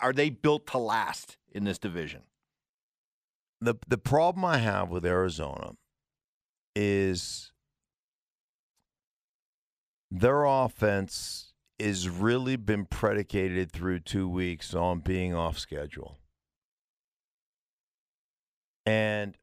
Are 0.00 0.12
they 0.12 0.28
built 0.30 0.66
to 0.68 0.78
last 0.78 1.38
in 1.50 1.64
this 1.64 1.78
division? 1.78 2.22
The 3.60 3.74
the 3.86 3.98
problem 3.98 4.44
I 4.44 4.58
have 4.58 4.90
with 4.90 5.04
Arizona 5.04 5.72
is 6.74 7.52
their 10.10 10.44
offense 10.44 11.52
is 11.78 12.08
really 12.08 12.56
been 12.56 12.86
predicated 12.86 13.72
through 13.72 14.00
two 14.00 14.28
weeks 14.28 14.74
on 14.74 15.00
being 15.00 15.34
off 15.34 15.58
schedule. 15.58 16.18
And 18.84 19.36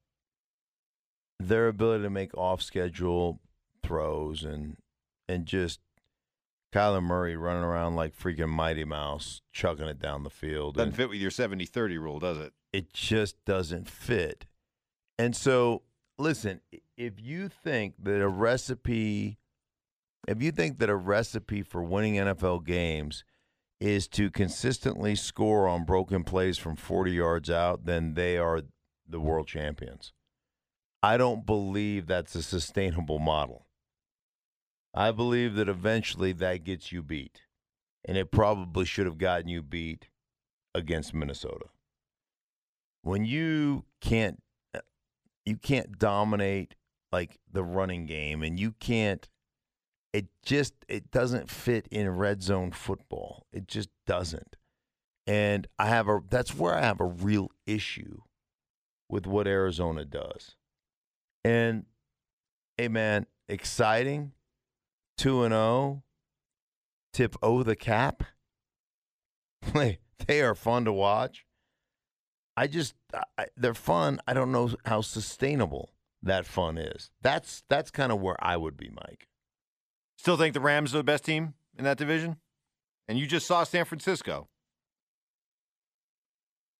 their 1.40 1.68
ability 1.68 2.04
to 2.04 2.10
make 2.10 2.36
off 2.38 2.62
schedule 2.62 3.40
throws 3.84 4.44
and 4.44 4.78
and 5.28 5.46
just 5.46 5.80
Kyler 6.74 7.04
Murray 7.04 7.36
running 7.36 7.64
around 7.64 7.96
like 7.96 8.18
freaking 8.18 8.50
Mighty 8.50 8.84
Mouse, 8.84 9.42
chucking 9.52 9.86
it 9.86 10.00
down 10.00 10.24
the 10.24 10.30
field. 10.30 10.76
Doesn't 10.76 10.90
and- 10.90 10.96
fit 10.98 11.10
with 11.10 11.20
your 11.20 11.30
70-30 11.30 12.00
rule, 12.00 12.20
does 12.20 12.38
it? 12.38 12.54
It 12.74 12.92
just 12.92 13.36
doesn't 13.46 13.88
fit. 13.88 14.46
And 15.20 15.36
so, 15.36 15.84
listen, 16.18 16.60
if 16.98 17.14
you 17.22 17.48
think 17.48 17.94
that 18.04 18.20
a 18.20 18.28
recipe, 18.28 19.38
if 20.28 20.42
you 20.42 20.52
think 20.52 20.80
that 20.80 20.90
a 20.90 20.96
recipe 20.96 21.62
for 21.62 21.84
winning 21.84 22.16
NFL 22.16 22.66
games 22.66 23.24
is 23.80 24.08
to 24.08 24.32
consistently 24.32 25.16
score 25.16 25.68
on 25.68 25.86
broken 25.86 26.24
plays 26.24 26.58
from 26.58 26.76
40 26.76 27.12
yards 27.12 27.50
out, 27.50 27.86
then 27.86 28.16
they 28.16 28.38
are 28.38 28.62
the 29.08 29.20
world 29.20 29.48
champions. 29.48 30.12
I 31.04 31.18
don't 31.18 31.46
believe 31.46 32.08
that's 32.08 32.34
a 32.34 32.42
sustainable 32.42 33.20
model. 33.20 33.68
I 34.96 35.12
believe 35.12 35.56
that 35.56 35.68
eventually 35.68 36.32
that 36.34 36.64
gets 36.64 36.92
you 36.92 37.04
beat. 37.04 37.42
And 38.06 38.18
it 38.18 38.32
probably 38.32 38.86
should 38.86 39.06
have 39.06 39.18
gotten 39.18 39.48
you 39.48 39.62
beat 39.62 40.08
against 40.74 41.14
Minnesota 41.14 41.66
when 43.04 43.26
you 43.26 43.86
can't 44.02 44.42
uh, 44.74 44.80
you 45.46 45.58
can't 45.58 46.00
dominate 46.00 46.76
like 47.12 47.38
the 47.52 47.64
running 47.64 48.08
game 48.08 48.42
and 48.42 48.60
you 48.60 48.72
can't 48.80 49.30
it 50.12 50.26
just 50.44 50.74
it 50.88 51.12
doesn't 51.12 51.50
fit 51.50 51.88
in 51.92 52.10
red 52.10 52.42
zone 52.42 52.72
football. 52.72 53.46
It 53.52 53.68
just 53.68 53.90
doesn't. 54.08 54.56
And 55.26 55.68
i 55.78 55.86
have 55.88 56.08
a 56.08 56.20
that's 56.30 56.56
where 56.56 56.76
i 56.76 56.82
have 56.82 57.00
a 57.00 57.06
real 57.06 57.50
issue 57.66 58.22
with 59.10 59.28
what 59.28 59.48
arizona 59.48 60.06
does. 60.06 60.56
And 61.44 61.86
hey 62.78 62.88
man 62.88 63.28
exciting. 63.48 64.32
2 65.20 65.44
and 65.44 65.54
0 65.54 66.04
tip 67.14 67.36
o 67.44 67.62
the 67.64 67.76
cap. 67.76 68.24
They 70.26 70.42
are 70.42 70.56
fun 70.56 70.86
to 70.86 70.94
watch 70.94 71.46
I 72.56 72.68
just 72.68 72.96
I, 73.38 73.48
they're 73.58 73.74
fun. 73.74 74.20
I 74.28 74.34
don't 74.34 74.52
know 74.52 74.72
how 74.86 75.02
sustainable 75.02 75.92
that 76.22 76.46
fun 76.46 76.78
is. 76.78 77.12
That's 77.22 77.64
that's 77.70 77.92
kind 77.92 78.12
of 78.12 78.22
where 78.22 78.38
I 78.44 78.58
would 78.58 78.78
be, 78.78 78.90
Mike. 78.90 79.28
Still 80.18 80.38
think 80.38 80.54
the 80.54 80.62
Rams 80.62 80.94
are 80.94 80.98
the 80.98 81.04
best 81.04 81.26
team 81.26 81.56
in 81.78 81.84
that 81.84 81.98
division? 81.98 82.38
And 83.08 83.20
you 83.20 83.28
just 83.28 83.46
saw 83.46 83.64
San 83.64 83.86
Francisco. 83.86 84.48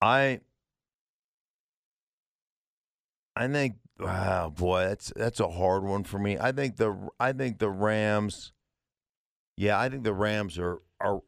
I 0.02 0.42
I 3.36 3.48
think 3.48 3.76
wow, 4.00 4.50
boy, 4.50 4.84
that's 4.84 5.12
that's 5.16 5.40
a 5.40 5.50
hard 5.50 5.84
one 5.84 6.04
for 6.04 6.20
me. 6.20 6.38
I 6.40 6.52
think 6.52 6.78
the 6.78 7.10
I 7.20 7.34
think 7.34 7.60
the 7.60 7.70
Rams 7.70 8.54
Yeah, 9.58 9.80
I 9.80 9.90
think 9.90 10.04
the 10.04 10.14
Rams 10.14 10.58
are 10.60 10.82
are 11.00 11.22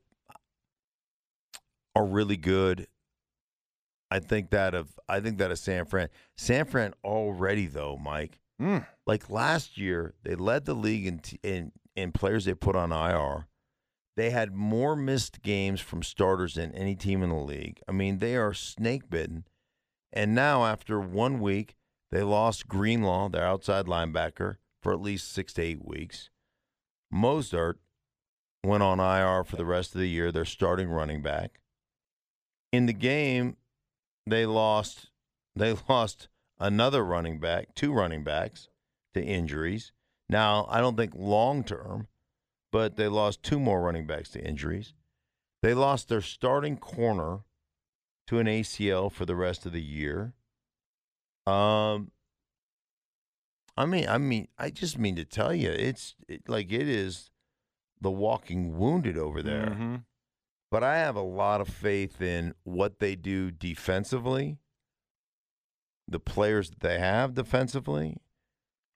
are 1.95 2.05
really 2.05 2.38
good. 2.38 2.88
I 4.15 4.19
think 4.19 4.51
that 4.51 4.73
of 4.73 4.97
I 5.10 5.19
think 5.19 5.39
that 5.39 5.51
of 5.51 5.60
San 5.60 5.84
Fran. 5.84 6.08
San 6.38 6.65
Fran 6.65 6.93
already 7.04 7.67
though, 7.67 7.97
Mike. 7.97 8.39
Mm. 8.62 8.86
like 9.06 9.30
last 9.30 9.78
year, 9.78 10.13
they 10.23 10.36
led 10.36 10.63
the 10.63 10.73
league 10.73 11.06
in, 11.06 11.19
in 11.43 11.73
in 11.97 12.13
players 12.13 12.45
they 12.45 12.54
put 12.54 12.78
on 12.78 12.93
IR. 12.93 13.47
They 14.15 14.30
had 14.30 14.54
more 14.54 14.95
missed 14.95 15.41
games 15.41 15.82
from 15.82 16.01
starters 16.01 16.54
than 16.54 16.73
any 16.73 16.95
team 16.95 17.21
in 17.21 17.30
the 17.30 17.36
league. 17.36 17.82
I 17.89 17.91
mean, 17.91 18.19
they 18.19 18.38
are 18.38 18.54
snake 18.54 19.10
bitten. 19.10 19.43
And 20.13 20.34
now, 20.34 20.63
after 20.63 21.01
one 21.01 21.41
week, 21.41 21.75
they 22.10 22.23
lost 22.23 22.69
Greenlaw, 22.69 23.28
their 23.28 23.45
outside 23.45 23.88
linebacker, 23.88 24.56
for 24.82 24.93
at 24.93 25.01
least 25.01 25.34
six 25.34 25.51
to 25.56 25.62
eight 25.62 25.86
weeks. 25.86 26.30
Mostert 27.13 27.75
went 28.63 28.84
on 28.84 29.01
IR 29.01 29.43
for 29.43 29.58
the 29.58 29.65
rest 29.65 29.93
of 29.93 29.99
the 29.99 30.08
year. 30.08 30.32
Their 30.32 30.45
starting 30.45 30.88
running 30.88 31.21
back. 31.21 31.60
In 32.71 32.86
the 32.86 32.93
game, 32.93 33.58
they 34.25 34.45
lost. 34.45 35.09
They 35.57 35.73
lost 35.88 36.27
another 36.59 37.01
running 37.01 37.39
back, 37.39 37.75
two 37.75 37.93
running 37.93 38.25
backs 38.25 38.67
to 39.13 39.23
injuries. 39.23 39.93
Now, 40.27 40.67
I 40.69 40.81
don't 40.81 40.97
think 40.97 41.13
long 41.15 41.63
term, 41.63 42.09
but 42.73 42.97
they 42.97 43.07
lost 43.07 43.41
two 43.41 43.57
more 43.57 43.81
running 43.81 44.05
backs 44.05 44.31
to 44.31 44.45
injuries. 44.45 44.93
They 45.61 45.73
lost 45.73 46.09
their 46.09 46.19
starting 46.19 46.75
corner 46.75 47.45
to 48.27 48.39
an 48.39 48.47
ACL 48.47 49.09
for 49.09 49.25
the 49.25 49.35
rest 49.38 49.65
of 49.65 49.71
the 49.71 49.81
year. 49.81 50.33
Um, 51.47 52.11
I 53.77 53.85
mean, 53.85 54.09
I 54.09 54.17
mean, 54.17 54.49
I 54.57 54.71
just 54.71 54.97
mean 54.97 55.15
to 55.15 55.23
tell 55.23 55.53
you, 55.53 55.69
it's 55.69 56.15
it, 56.27 56.49
like 56.49 56.69
it 56.71 56.89
is 56.89 57.29
the 58.01 58.11
walking 58.11 58.77
wounded 58.77 59.17
over 59.17 59.41
there. 59.41 59.67
Mhm. 59.67 60.03
But 60.75 60.83
I 60.83 60.97
have 60.97 61.15
a 61.15 61.21
lot 61.21 61.61
of 61.61 61.69
faith 61.69 62.21
in 62.21 62.53
what 62.65 62.99
they 62.99 63.15
do 63.15 63.49
defensively, 63.49 64.57
the 66.05 66.19
players 66.19 66.69
that 66.69 66.81
they 66.81 66.99
have 66.99 67.33
defensively. 67.33 68.17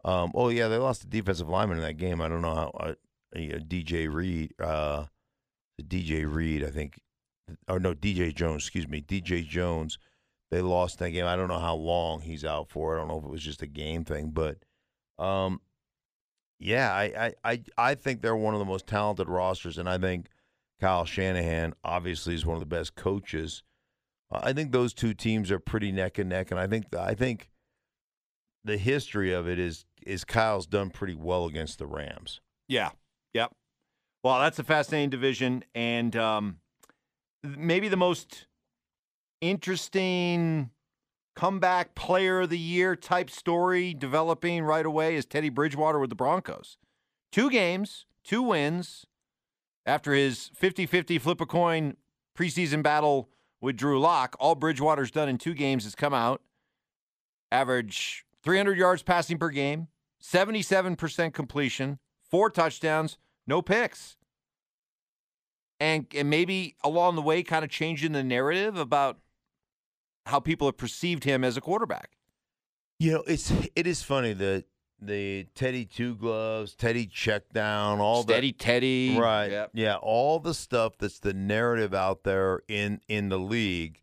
Um, 0.04 0.34
oh 0.36 0.50
yeah, 0.50 0.68
they 0.68 0.76
lost 0.76 1.06
a 1.06 1.08
defensive 1.08 1.48
lineman 1.48 1.78
in 1.78 1.84
that 1.84 1.94
game. 1.94 2.20
I 2.20 2.28
don't 2.28 2.42
know 2.42 2.54
how. 2.54 2.72
Uh, 2.78 2.94
DJ 3.34 4.14
Reed, 4.14 4.56
uh, 4.60 5.06
DJ 5.82 6.30
Reed, 6.30 6.66
I 6.66 6.70
think, 6.70 7.00
or 7.70 7.80
no, 7.80 7.94
DJ 7.94 8.36
Jones. 8.36 8.64
Excuse 8.64 8.90
me, 8.90 9.00
DJ 9.00 9.48
Jones. 9.48 10.00
They 10.52 10.62
lost 10.62 11.00
that 11.00 11.12
game. 11.12 11.28
I 11.28 11.38
don't 11.38 11.48
know 11.48 11.60
how 11.60 11.76
long 11.76 12.20
he's 12.20 12.44
out 12.44 12.68
for. 12.68 12.94
I 12.94 13.00
don't 13.00 13.08
know 13.08 13.20
if 13.20 13.24
it 13.24 13.32
was 13.32 13.42
just 13.42 13.62
a 13.62 13.68
game 13.68 14.04
thing, 14.04 14.32
but 14.32 14.58
um, 15.18 15.62
yeah, 16.60 16.92
I, 16.92 17.04
I, 17.04 17.34
I, 17.46 17.64
I 17.78 17.96
think 17.96 18.22
they're 18.22 18.36
one 18.36 18.54
of 18.54 18.60
the 18.60 18.66
most 18.66 18.86
talented 18.86 19.30
rosters, 19.30 19.78
and 19.78 19.88
I 19.88 19.98
think 19.98 20.28
Kyle 20.80 21.06
Shanahan 21.06 21.74
obviously 21.84 22.36
is 22.36 22.46
one 22.46 22.56
of 22.56 22.62
the 22.62 22.66
best 22.66 22.96
coaches. 22.96 23.64
Uh, 24.32 24.40
I 24.44 24.54
think 24.54 24.72
those 24.72 24.94
two 24.94 25.14
teams 25.14 25.52
are 25.52 25.60
pretty 25.60 25.92
neck 25.92 26.18
and 26.18 26.30
neck, 26.30 26.52
and 26.52 26.60
I 26.60 26.68
think 26.68 26.94
I 26.96 27.14
think 27.14 27.50
the 28.64 28.78
history 28.78 29.34
of 29.34 29.48
it 29.48 29.60
is 29.60 29.86
is 30.06 30.24
Kyle's 30.24 30.68
done 30.68 30.90
pretty 30.90 31.16
well 31.16 31.46
against 31.46 31.80
the 31.80 31.88
Rams. 31.88 32.42
Yeah. 32.68 32.92
Yep. 33.34 33.54
Well, 34.24 34.40
that's 34.40 34.60
a 34.60 34.64
fascinating 34.64 35.10
division, 35.10 35.64
and 35.74 36.16
um, 36.16 36.58
maybe 37.44 37.88
the 37.88 37.98
most 37.98 38.48
interesting 39.42 40.72
comeback 41.36 41.96
player 41.96 42.42
of 42.42 42.50
the 42.50 42.60
year 42.60 42.96
type 42.98 43.30
story 43.30 43.94
developing 43.94 44.64
right 44.64 44.86
away 44.86 45.16
is 45.16 45.26
Teddy 45.26 45.50
Bridgewater 45.50 46.00
with 46.00 46.10
the 46.10 46.16
Broncos. 46.16 46.78
Two 47.32 47.50
games, 47.50 48.06
two 48.26 48.42
wins 48.42 49.06
after 49.90 50.14
his 50.14 50.52
50 50.54 50.86
50 50.86 51.18
flip 51.18 51.42
a 51.42 51.46
coin 51.46 51.98
preseason 52.38 52.84
battle 52.84 53.30
with 53.60 53.76
Drew 53.76 54.00
Lock. 54.00 54.36
All 54.40 54.56
Bridgewater's 54.56 55.12
done 55.12 55.28
in 55.28 55.38
two 55.38 55.54
games 55.54 55.84
has 55.84 55.96
come 55.96 56.14
out. 56.14 56.42
Average 57.52 58.26
300 58.44 58.78
yards 58.78 59.02
passing 59.02 59.40
per 59.40 59.50
game, 59.50 59.88
77% 60.24 61.34
completion, 61.34 61.98
four 62.30 62.50
touchdowns, 62.50 63.18
no 63.48 63.62
picks. 63.62 64.16
And, 65.80 66.06
and 66.16 66.30
maybe 66.30 66.76
along 66.84 67.16
the 67.16 67.22
way, 67.22 67.42
kind 67.42 67.66
of 67.66 67.72
changing 67.72 68.12
the 68.12 68.24
narrative 68.24 68.78
about 68.78 69.18
how 70.28 70.40
people 70.40 70.68
have 70.68 70.78
perceived 70.78 71.24
him 71.24 71.44
as 71.44 71.58
a 71.58 71.62
quarterback. 71.62 72.12
You 73.00 73.14
know, 73.14 73.24
it's 73.26 73.52
it 73.76 73.88
is 73.88 74.04
funny 74.04 74.34
that 74.34 74.66
the 75.02 75.46
Teddy 75.56 75.86
two 75.86 76.16
gloves, 76.16 76.76
Teddy 76.76 77.06
check 77.06 77.50
down, 77.54 78.00
all 78.00 78.24
that 78.24 78.34
Steady 78.34 78.52
Teddy. 78.52 79.18
Right. 79.18 79.52
Yep. 79.52 79.72
Yeah, 79.74 79.96
all 79.96 80.40
the 80.40 80.54
stuff 80.54 80.98
that's 80.98 81.20
the 81.20 81.34
narrative 81.34 81.94
out 81.94 82.24
there 82.24 82.62
in 82.68 83.02
in 83.08 83.30
the 83.30 83.40
league, 83.40 84.02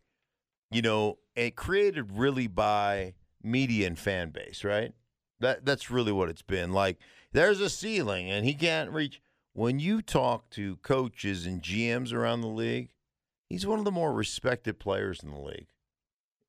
you 0.70 0.82
know, 0.82 1.18
and 1.36 1.54
created 1.54 2.12
really 2.12 2.46
by 2.46 3.14
media 3.42 3.86
and 3.86 3.98
fan 3.98 4.30
base, 4.30 4.64
right? 4.64 4.92
That 5.40 5.64
that's 5.64 5.90
really 5.90 6.12
what 6.12 6.28
it's 6.28 6.42
been. 6.42 6.72
Like 6.72 6.98
there's 7.32 7.60
a 7.60 7.70
ceiling 7.70 8.30
and 8.30 8.44
he 8.46 8.54
can't 8.54 8.90
reach 8.90 9.20
when 9.56 9.78
you 9.78 10.02
talk 10.02 10.50
to 10.50 10.76
coaches 10.76 11.46
and 11.46 11.62
GMs 11.62 12.12
around 12.12 12.42
the 12.42 12.46
league, 12.46 12.90
he's 13.48 13.66
one 13.66 13.78
of 13.78 13.86
the 13.86 13.90
more 13.90 14.12
respected 14.12 14.78
players 14.78 15.22
in 15.22 15.30
the 15.30 15.40
league. 15.40 15.68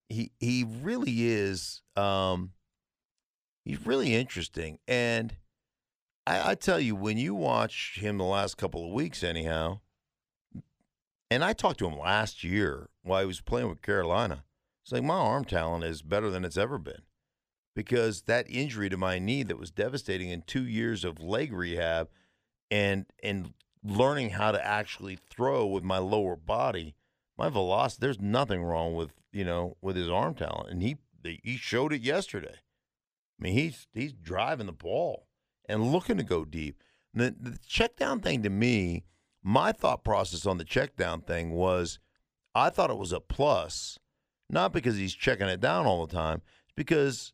He 0.10 0.32
he 0.40 0.66
really 0.66 1.26
is 1.26 1.82
um 1.96 2.52
he's 3.68 3.86
really 3.86 4.16
interesting 4.16 4.80
and 4.88 5.36
I, 6.28 6.52
I 6.52 6.56
tell 6.56 6.80
you, 6.80 6.96
when 6.96 7.18
you 7.18 7.34
watch 7.34 7.98
him 8.00 8.18
the 8.18 8.26
last 8.26 8.58
couple 8.58 8.86
of 8.86 8.92
weeks, 8.92 9.24
anyhow, 9.24 9.80
And 11.32 11.44
I 11.44 11.54
talked 11.54 11.80
to 11.80 11.88
him 11.88 11.98
last 11.98 12.44
year 12.44 12.90
while 13.04 13.22
he 13.22 13.28
was 13.28 13.42
playing 13.42 13.70
with 13.70 13.82
Carolina. 13.82 14.44
It's 14.84 14.92
like 14.92 15.04
my 15.04 15.16
arm 15.16 15.46
talent 15.46 15.84
is 15.84 16.02
better 16.02 16.30
than 16.30 16.46
it's 16.46 16.58
ever 16.58 16.78
been 16.78 17.02
because 17.76 18.24
that 18.24 18.50
injury 18.50 18.90
to 18.90 18.98
my 18.98 19.20
knee 19.20 19.44
that 19.44 19.60
was 19.60 19.72
devastating 19.72 20.30
in 20.30 20.42
two 20.42 20.66
years 20.66 21.04
of 21.04 21.20
leg 21.22 21.52
rehab 21.54 22.10
and 22.72 23.06
and 23.24 23.54
learning 23.84 24.32
how 24.32 24.52
to 24.52 24.66
actually 24.66 25.18
throw 25.30 25.66
with 25.66 25.84
my 25.84 25.98
lower 25.98 26.36
body, 26.36 26.96
my 27.38 27.50
velocity. 27.50 28.00
There's 28.02 28.22
nothing 28.22 28.64
wrong 28.64 28.96
with 28.96 29.12
you 29.32 29.46
know 29.46 29.78
with 29.82 29.96
his 29.96 30.10
arm 30.10 30.36
talent, 30.36 30.70
and 30.70 30.82
he 30.82 30.98
he 31.24 31.58
showed 31.58 31.94
it 31.94 32.02
yesterday. 32.02 32.56
I 33.40 33.44
mean, 33.44 33.54
he's 33.54 33.88
he's 33.94 34.14
driving 34.14 34.66
the 34.66 34.72
ball 34.72 35.28
and 35.68 35.92
looking 35.92 36.18
to 36.18 36.24
go 36.24 36.46
deep. 36.46 36.82
The, 37.14 37.36
the 37.40 37.58
check 37.68 37.96
down 37.96 38.20
thing 38.20 38.44
to 38.44 38.50
me, 38.50 39.04
my 39.44 39.72
thought 39.72 40.04
process 40.04 40.46
on 40.46 40.58
the 40.58 40.64
check 40.64 40.96
down 40.96 41.22
thing 41.22 41.52
was, 41.52 42.00
I 42.54 42.70
thought 42.70 42.92
it 42.92 42.98
was 42.98 43.12
a 43.12 43.20
plus, 43.20 43.98
not 44.50 44.74
because 44.74 44.98
he's 44.98 45.14
checking 45.14 45.48
it 45.48 45.60
down 45.60 45.86
all 45.86 46.06
the 46.06 46.14
time, 46.14 46.42
because 46.76 47.34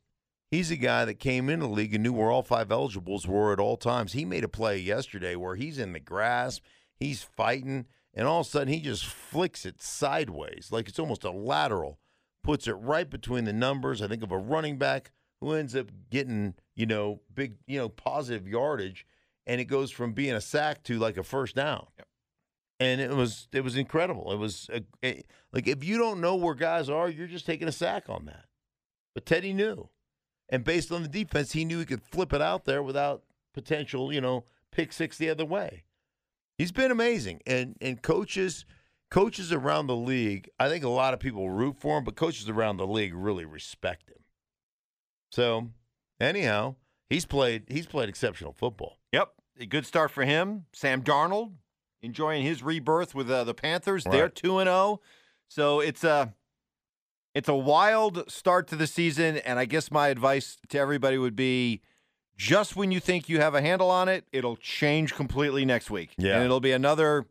he's 0.51 0.71
a 0.71 0.75
guy 0.75 1.05
that 1.05 1.15
came 1.15 1.49
into 1.49 1.65
the 1.67 1.71
league 1.71 1.93
and 1.93 2.03
knew 2.03 2.13
where 2.13 2.31
all 2.31 2.43
five 2.43 2.71
eligibles 2.71 3.27
were 3.27 3.53
at 3.53 3.59
all 3.59 3.77
times. 3.77 4.13
He 4.13 4.25
made 4.25 4.43
a 4.43 4.49
play 4.49 4.77
yesterday 4.77 5.35
where 5.35 5.55
he's 5.55 5.79
in 5.79 5.93
the 5.93 5.99
grasp, 5.99 6.63
he's 6.95 7.23
fighting, 7.23 7.85
and 8.13 8.27
all 8.27 8.41
of 8.41 8.47
a 8.47 8.49
sudden 8.49 8.73
he 8.73 8.79
just 8.79 9.05
flicks 9.05 9.65
it 9.65 9.81
sideways, 9.81 10.69
like 10.71 10.87
it's 10.87 10.99
almost 10.99 11.23
a 11.23 11.31
lateral, 11.31 11.99
puts 12.43 12.67
it 12.67 12.73
right 12.73 13.09
between 13.09 13.45
the 13.45 13.53
numbers. 13.53 14.01
I 14.01 14.07
think 14.07 14.23
of 14.23 14.31
a 14.31 14.37
running 14.37 14.77
back 14.77 15.11
who 15.43 15.53
ends 15.53 15.75
up 15.75 15.87
getting, 16.09 16.55
you 16.75 16.85
know, 16.85 17.21
big, 17.33 17.55
you 17.67 17.77
know, 17.77 17.89
positive 17.89 18.47
yardage, 18.47 19.05
and 19.45 19.59
it 19.59 19.65
goes 19.65 19.91
from 19.91 20.13
being 20.13 20.33
a 20.33 20.41
sack 20.41 20.83
to 20.83 20.97
like 20.99 21.17
a 21.17 21.23
first 21.23 21.55
down. 21.55 21.87
Yep. 21.97 22.07
And 22.79 23.01
it 23.01 23.11
was 23.11 23.47
it 23.51 23.63
was 23.63 23.77
incredible. 23.77 24.31
It 24.31 24.37
was 24.37 24.69
a, 24.73 24.83
it, 25.01 25.27
like 25.51 25.67
if 25.67 25.83
you 25.83 25.97
don't 25.97 26.21
know 26.21 26.35
where 26.35 26.55
guys 26.55 26.89
are, 26.89 27.09
you're 27.09 27.27
just 27.27 27.45
taking 27.45 27.67
a 27.67 27.71
sack 27.71 28.05
on 28.09 28.25
that. 28.25 28.45
But 29.13 29.25
Teddy 29.25 29.53
knew, 29.53 29.89
and 30.49 30.63
based 30.63 30.91
on 30.91 31.03
the 31.03 31.07
defense, 31.07 31.51
he 31.51 31.65
knew 31.65 31.79
he 31.79 31.85
could 31.85 32.01
flip 32.01 32.33
it 32.33 32.41
out 32.41 32.65
there 32.65 32.81
without 32.81 33.23
potential, 33.53 34.11
you 34.11 34.21
know, 34.21 34.45
pick 34.71 34.91
six 34.91 35.17
the 35.17 35.29
other 35.29 35.45
way. 35.45 35.83
He's 36.57 36.71
been 36.71 36.91
amazing, 36.91 37.41
and 37.45 37.77
and 37.79 38.01
coaches 38.01 38.65
coaches 39.13 39.53
around 39.53 39.85
the 39.85 39.95
league, 39.95 40.49
I 40.59 40.67
think 40.69 40.83
a 40.83 40.89
lot 40.89 41.13
of 41.13 41.19
people 41.19 41.47
root 41.51 41.77
for 41.77 41.99
him, 41.99 42.03
but 42.03 42.15
coaches 42.15 42.49
around 42.49 42.77
the 42.77 42.87
league 42.87 43.13
really 43.13 43.45
respect 43.45 44.09
him. 44.09 44.22
So, 45.33 45.69
anyhow, 46.19 46.75
he's 47.09 47.25
played 47.25 47.63
he's 47.67 47.87
played 47.87 48.07
exceptional 48.07 48.53
football. 48.53 48.99
Yep, 49.11 49.29
a 49.59 49.65
good 49.65 49.87
start 49.87 50.11
for 50.11 50.23
him. 50.25 50.65
Sam 50.73 51.01
Darnold 51.01 51.53
enjoying 52.03 52.43
his 52.43 52.61
rebirth 52.61 53.15
with 53.15 53.31
uh, 53.31 53.43
the 53.43 53.55
Panthers. 53.55 54.03
They're 54.03 54.29
two 54.29 54.59
and 54.59 54.67
zero, 54.67 55.01
so 55.49 55.79
it's 55.79 56.03
a 56.03 56.35
it's 57.33 57.49
a 57.49 57.55
wild 57.55 58.29
start 58.31 58.67
to 58.67 58.75
the 58.75 58.85
season. 58.85 59.37
And 59.37 59.57
I 59.57 59.65
guess 59.65 59.89
my 59.89 60.09
advice 60.09 60.57
to 60.69 60.77
everybody 60.77 61.17
would 61.17 61.35
be. 61.35 61.81
Just 62.35 62.75
when 62.75 62.91
you 62.91 62.99
think 62.99 63.29
you 63.29 63.39
have 63.39 63.53
a 63.55 63.61
handle 63.61 63.89
on 63.91 64.09
it, 64.09 64.25
it'll 64.31 64.55
change 64.57 65.13
completely 65.13 65.65
next 65.65 65.91
week. 65.91 66.13
Yeah. 66.17 66.35
And 66.35 66.43
it'll 66.43 66.59
be 66.59 66.71
another 66.71 67.27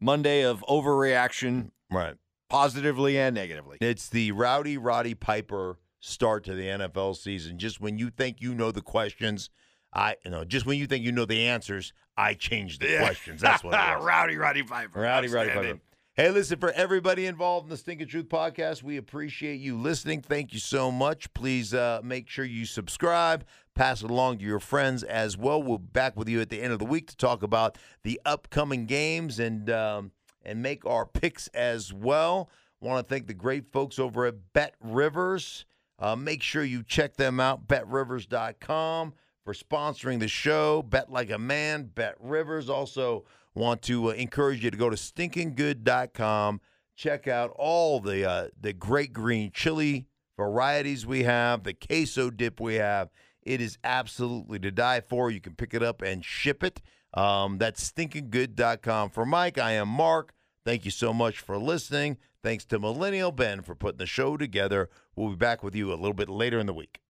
Monday 0.00 0.42
of 0.44 0.64
overreaction, 0.68 1.70
Right. 1.90 2.16
positively 2.48 3.16
and 3.16 3.34
negatively. 3.34 3.78
It's 3.80 4.08
the 4.08 4.32
rowdy 4.32 4.76
Roddy 4.76 5.14
Piper 5.14 5.78
start 6.00 6.44
to 6.44 6.54
the 6.54 6.66
NFL 6.66 7.16
season. 7.16 7.58
Just 7.58 7.80
when 7.80 7.98
you 7.98 8.10
think 8.10 8.40
you 8.40 8.54
know 8.54 8.72
the 8.72 8.82
questions, 8.82 9.50
I 9.94 10.16
you 10.24 10.30
know, 10.30 10.44
just 10.44 10.66
when 10.66 10.78
you 10.78 10.86
think 10.86 11.04
you 11.04 11.12
know 11.12 11.24
the 11.24 11.46
answers, 11.46 11.92
I 12.16 12.34
change 12.34 12.78
the 12.78 12.98
questions. 12.98 13.40
That's 13.40 13.62
what 13.62 13.74
it 13.74 13.76
was. 13.76 14.04
Rowdy 14.04 14.36
Roddy 14.36 14.62
Piper. 14.62 15.00
Rowdy, 15.00 15.28
rowdy. 15.28 15.50
Piper. 15.50 15.80
Hey, 16.14 16.28
listen, 16.30 16.58
for 16.58 16.72
everybody 16.72 17.24
involved 17.26 17.66
in 17.66 17.70
the 17.70 17.76
Stinking 17.76 18.08
Truth 18.08 18.28
podcast, 18.28 18.82
we 18.82 18.96
appreciate 18.96 19.60
you 19.60 19.78
listening. 19.78 20.20
Thank 20.20 20.52
you 20.52 20.58
so 20.58 20.90
much. 20.90 21.32
Please 21.34 21.72
uh, 21.72 22.00
make 22.02 22.28
sure 22.28 22.44
you 22.44 22.66
subscribe, 22.66 23.46
pass 23.74 24.02
it 24.02 24.10
along 24.10 24.38
to 24.38 24.44
your 24.44 24.58
friends 24.58 25.02
as 25.04 25.38
well. 25.38 25.62
We'll 25.62 25.78
be 25.78 25.86
back 25.92 26.16
with 26.16 26.28
you 26.28 26.40
at 26.40 26.50
the 26.50 26.60
end 26.60 26.72
of 26.72 26.78
the 26.78 26.84
week 26.84 27.06
to 27.08 27.16
talk 27.16 27.42
about 27.42 27.78
the 28.02 28.20
upcoming 28.26 28.86
games 28.86 29.38
and 29.38 29.70
um, 29.70 30.10
and 30.44 30.60
make 30.60 30.84
our 30.84 31.06
picks 31.06 31.46
as 31.48 31.92
well. 31.92 32.50
Want 32.80 33.06
to 33.06 33.14
thank 33.14 33.26
the 33.26 33.34
great 33.34 33.72
folks 33.72 33.98
over 33.98 34.26
at 34.26 34.52
Bet 34.52 34.74
Rivers. 34.80 35.64
Uh, 36.00 36.16
make 36.16 36.42
sure 36.42 36.64
you 36.64 36.82
check 36.82 37.16
them 37.16 37.38
out, 37.38 37.68
betrivers.com, 37.68 39.12
for 39.44 39.52
sponsoring 39.52 40.18
the 40.18 40.28
show. 40.28 40.82
Bet 40.82 41.12
like 41.12 41.30
a 41.30 41.38
man, 41.38 41.90
Bet 41.94 42.14
Rivers. 42.18 42.70
Also, 42.70 43.24
want 43.54 43.82
to 43.82 44.10
uh, 44.10 44.12
encourage 44.12 44.64
you 44.64 44.70
to 44.70 44.76
go 44.76 44.88
to 44.88 44.96
stinkinggood.com. 44.96 46.60
Check 46.96 47.28
out 47.28 47.52
all 47.56 48.00
the 48.00 48.28
uh, 48.28 48.48
the 48.60 48.72
great 48.72 49.12
green 49.12 49.50
chili 49.52 50.06
varieties 50.36 51.06
we 51.06 51.24
have, 51.24 51.64
the 51.64 51.74
queso 51.74 52.30
dip 52.30 52.60
we 52.60 52.76
have. 52.76 53.10
It 53.42 53.60
is 53.60 53.78
absolutely 53.84 54.58
to 54.60 54.70
die 54.70 55.00
for. 55.00 55.30
You 55.30 55.40
can 55.40 55.54
pick 55.54 55.74
it 55.74 55.82
up 55.82 56.02
and 56.02 56.24
ship 56.24 56.62
it. 56.62 56.80
Um, 57.14 57.58
that's 57.58 57.90
stinkinggood.com. 57.90 59.10
For 59.10 59.26
Mike, 59.26 59.58
I 59.58 59.72
am 59.72 59.88
Mark. 59.88 60.32
Thank 60.64 60.84
you 60.84 60.90
so 60.90 61.12
much 61.12 61.38
for 61.38 61.58
listening. 61.58 62.18
Thanks 62.42 62.64
to 62.66 62.78
Millennial 62.78 63.32
Ben 63.32 63.60
for 63.60 63.74
putting 63.74 63.98
the 63.98 64.06
show 64.06 64.38
together. 64.38 64.88
We'll 65.14 65.30
be 65.30 65.36
back 65.36 65.62
with 65.62 65.74
you 65.74 65.92
a 65.92 65.94
little 65.94 66.14
bit 66.14 66.30
later 66.30 66.58
in 66.58 66.66
the 66.66 66.72
week. 66.72 67.00